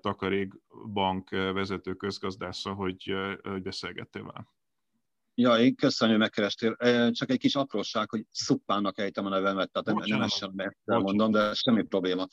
Takarékbank 0.00 1.30
vezető 1.30 1.94
közgazdásza, 1.94 2.72
hogy, 2.72 3.14
hogy 3.42 3.62
beszélgettél 3.62 4.22
velem. 4.22 4.48
Ja, 5.34 5.58
én 5.58 5.74
köszönöm, 5.74 6.14
hogy 6.14 6.22
megkerestél. 6.22 6.76
Csak 7.10 7.30
egy 7.30 7.38
kis 7.38 7.54
apróság, 7.54 8.10
hogy 8.10 8.24
szuppának 8.30 8.98
ejtem 8.98 9.26
a 9.26 9.28
nevemet, 9.28 9.70
tehát 9.70 9.92
Bocsánat. 9.92 10.08
nem 10.08 10.22
ezt 10.22 10.36
sem 10.36 10.52
elmondom, 10.84 11.30
de 11.30 11.54
semmi 11.54 11.82
probléma. 11.82 12.26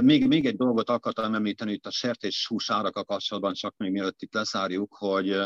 Még, 0.00 0.26
még 0.26 0.46
egy 0.46 0.56
dolgot 0.56 0.90
akartam 0.90 1.34
említeni 1.34 1.72
itt 1.72 1.86
a 1.86 1.90
sertés 1.90 2.46
hús 2.46 2.70
árakkal 2.70 3.04
kapcsolatban, 3.04 3.52
csak 3.52 3.74
még 3.76 3.90
mielőtt 3.90 4.22
itt 4.22 4.34
lezárjuk, 4.34 4.94
hogy 4.96 5.36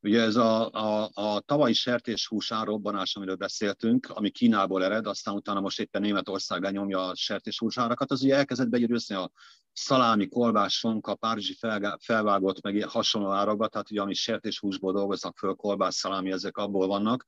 Ugye 0.00 0.20
ez 0.20 0.36
a, 0.36 0.70
a, 0.70 1.10
a 1.14 1.40
tavalyi 1.40 1.72
sertéshús 1.72 2.52
árrobbanás, 2.52 3.16
amiről 3.16 3.34
beszéltünk, 3.34 4.06
ami 4.06 4.30
Kínából 4.30 4.84
ered, 4.84 5.06
aztán 5.06 5.34
utána 5.34 5.60
most 5.60 5.80
éppen 5.80 6.00
Németország 6.00 6.62
lenyomja 6.62 7.06
a 7.06 7.14
sertéshús 7.14 7.78
árakat, 7.78 8.10
az 8.10 8.22
ugye 8.22 8.36
elkezdett 8.36 8.68
begyűrűzni 8.68 9.14
a 9.14 9.30
szalámi, 9.72 10.28
kolbás, 10.28 10.78
sonka, 10.78 11.14
párizsi 11.14 11.56
felvágott, 11.98 12.62
meg 12.62 12.82
hasonló 12.82 13.30
árakba, 13.30 13.68
tehát 13.68 13.90
ugye 13.90 14.00
ami 14.00 14.14
sertéshúsból 14.14 14.92
dolgoznak 14.92 15.36
föl, 15.36 15.54
kolbász, 15.54 15.96
szalámi, 15.96 16.32
ezek 16.32 16.56
abból 16.56 16.86
vannak. 16.86 17.24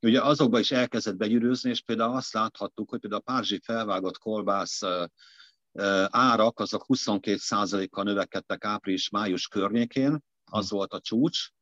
Ugye 0.00 0.22
azokba 0.22 0.58
is 0.58 0.70
elkezdett 0.70 1.16
begyűrűzni, 1.16 1.70
és 1.70 1.82
például 1.82 2.16
azt 2.16 2.32
láthattuk, 2.32 2.90
hogy 2.90 3.00
például 3.00 3.22
a 3.26 3.32
párizsi 3.32 3.60
felvágott 3.64 4.18
kolbász 4.18 4.80
árak, 6.08 6.60
azok 6.60 6.84
22%-kal 6.88 8.04
növekedtek 8.04 8.64
április-május 8.64 9.48
környékén, 9.48 10.24
az 10.44 10.70
volt 10.70 10.92
a 10.92 11.00
csúcs, 11.00 11.54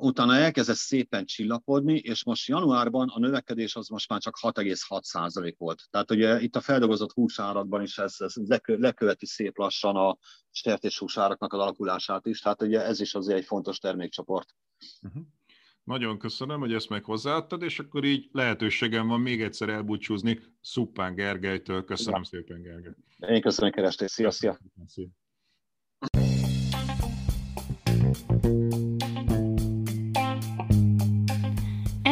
utána 0.00 0.34
elkezdett 0.34 0.76
szépen 0.76 1.24
csillapodni, 1.24 1.96
és 1.96 2.24
most 2.24 2.48
januárban 2.48 3.08
a 3.08 3.18
növekedés 3.18 3.76
az 3.76 3.88
most 3.88 4.08
már 4.08 4.20
csak 4.20 4.38
6,6% 4.40 5.54
volt. 5.58 5.82
Tehát 5.90 6.10
ugye 6.10 6.40
itt 6.40 6.56
a 6.56 6.60
feldolgozott 6.60 7.12
húsárakban 7.12 7.82
is 7.82 7.98
ez, 7.98 8.14
ez 8.18 8.34
leköveti 8.64 9.26
szép 9.26 9.58
lassan 9.58 9.96
a 9.96 10.18
sertéshúsáraknak 10.50 11.52
az 11.52 11.60
alakulását 11.60 12.26
is, 12.26 12.40
tehát 12.40 12.62
ugye 12.62 12.84
ez 12.84 13.00
is 13.00 13.14
azért 13.14 13.38
egy 13.38 13.44
fontos 13.44 13.78
termékcsoport. 13.78 14.54
Uh-huh. 15.02 15.22
Nagyon 15.84 16.18
köszönöm, 16.18 16.60
hogy 16.60 16.72
ezt 16.72 16.88
meg 16.88 17.04
hozzáadtad, 17.04 17.62
és 17.62 17.78
akkor 17.78 18.04
így 18.04 18.28
lehetőségem 18.32 19.06
van 19.06 19.20
még 19.20 19.42
egyszer 19.42 19.68
elbúcsúzni 19.68 20.40
Szuppán 20.60 21.14
Gergelytől. 21.14 21.84
Köszönöm 21.84 22.20
ja. 22.20 22.28
szépen, 22.28 22.62
Gergely. 22.62 22.94
Én 23.18 23.40
köszönöm, 23.40 23.70
kerestél. 23.70 24.08
Szia, 24.08 24.30
szia. 24.30 24.58
szia. 24.86 25.08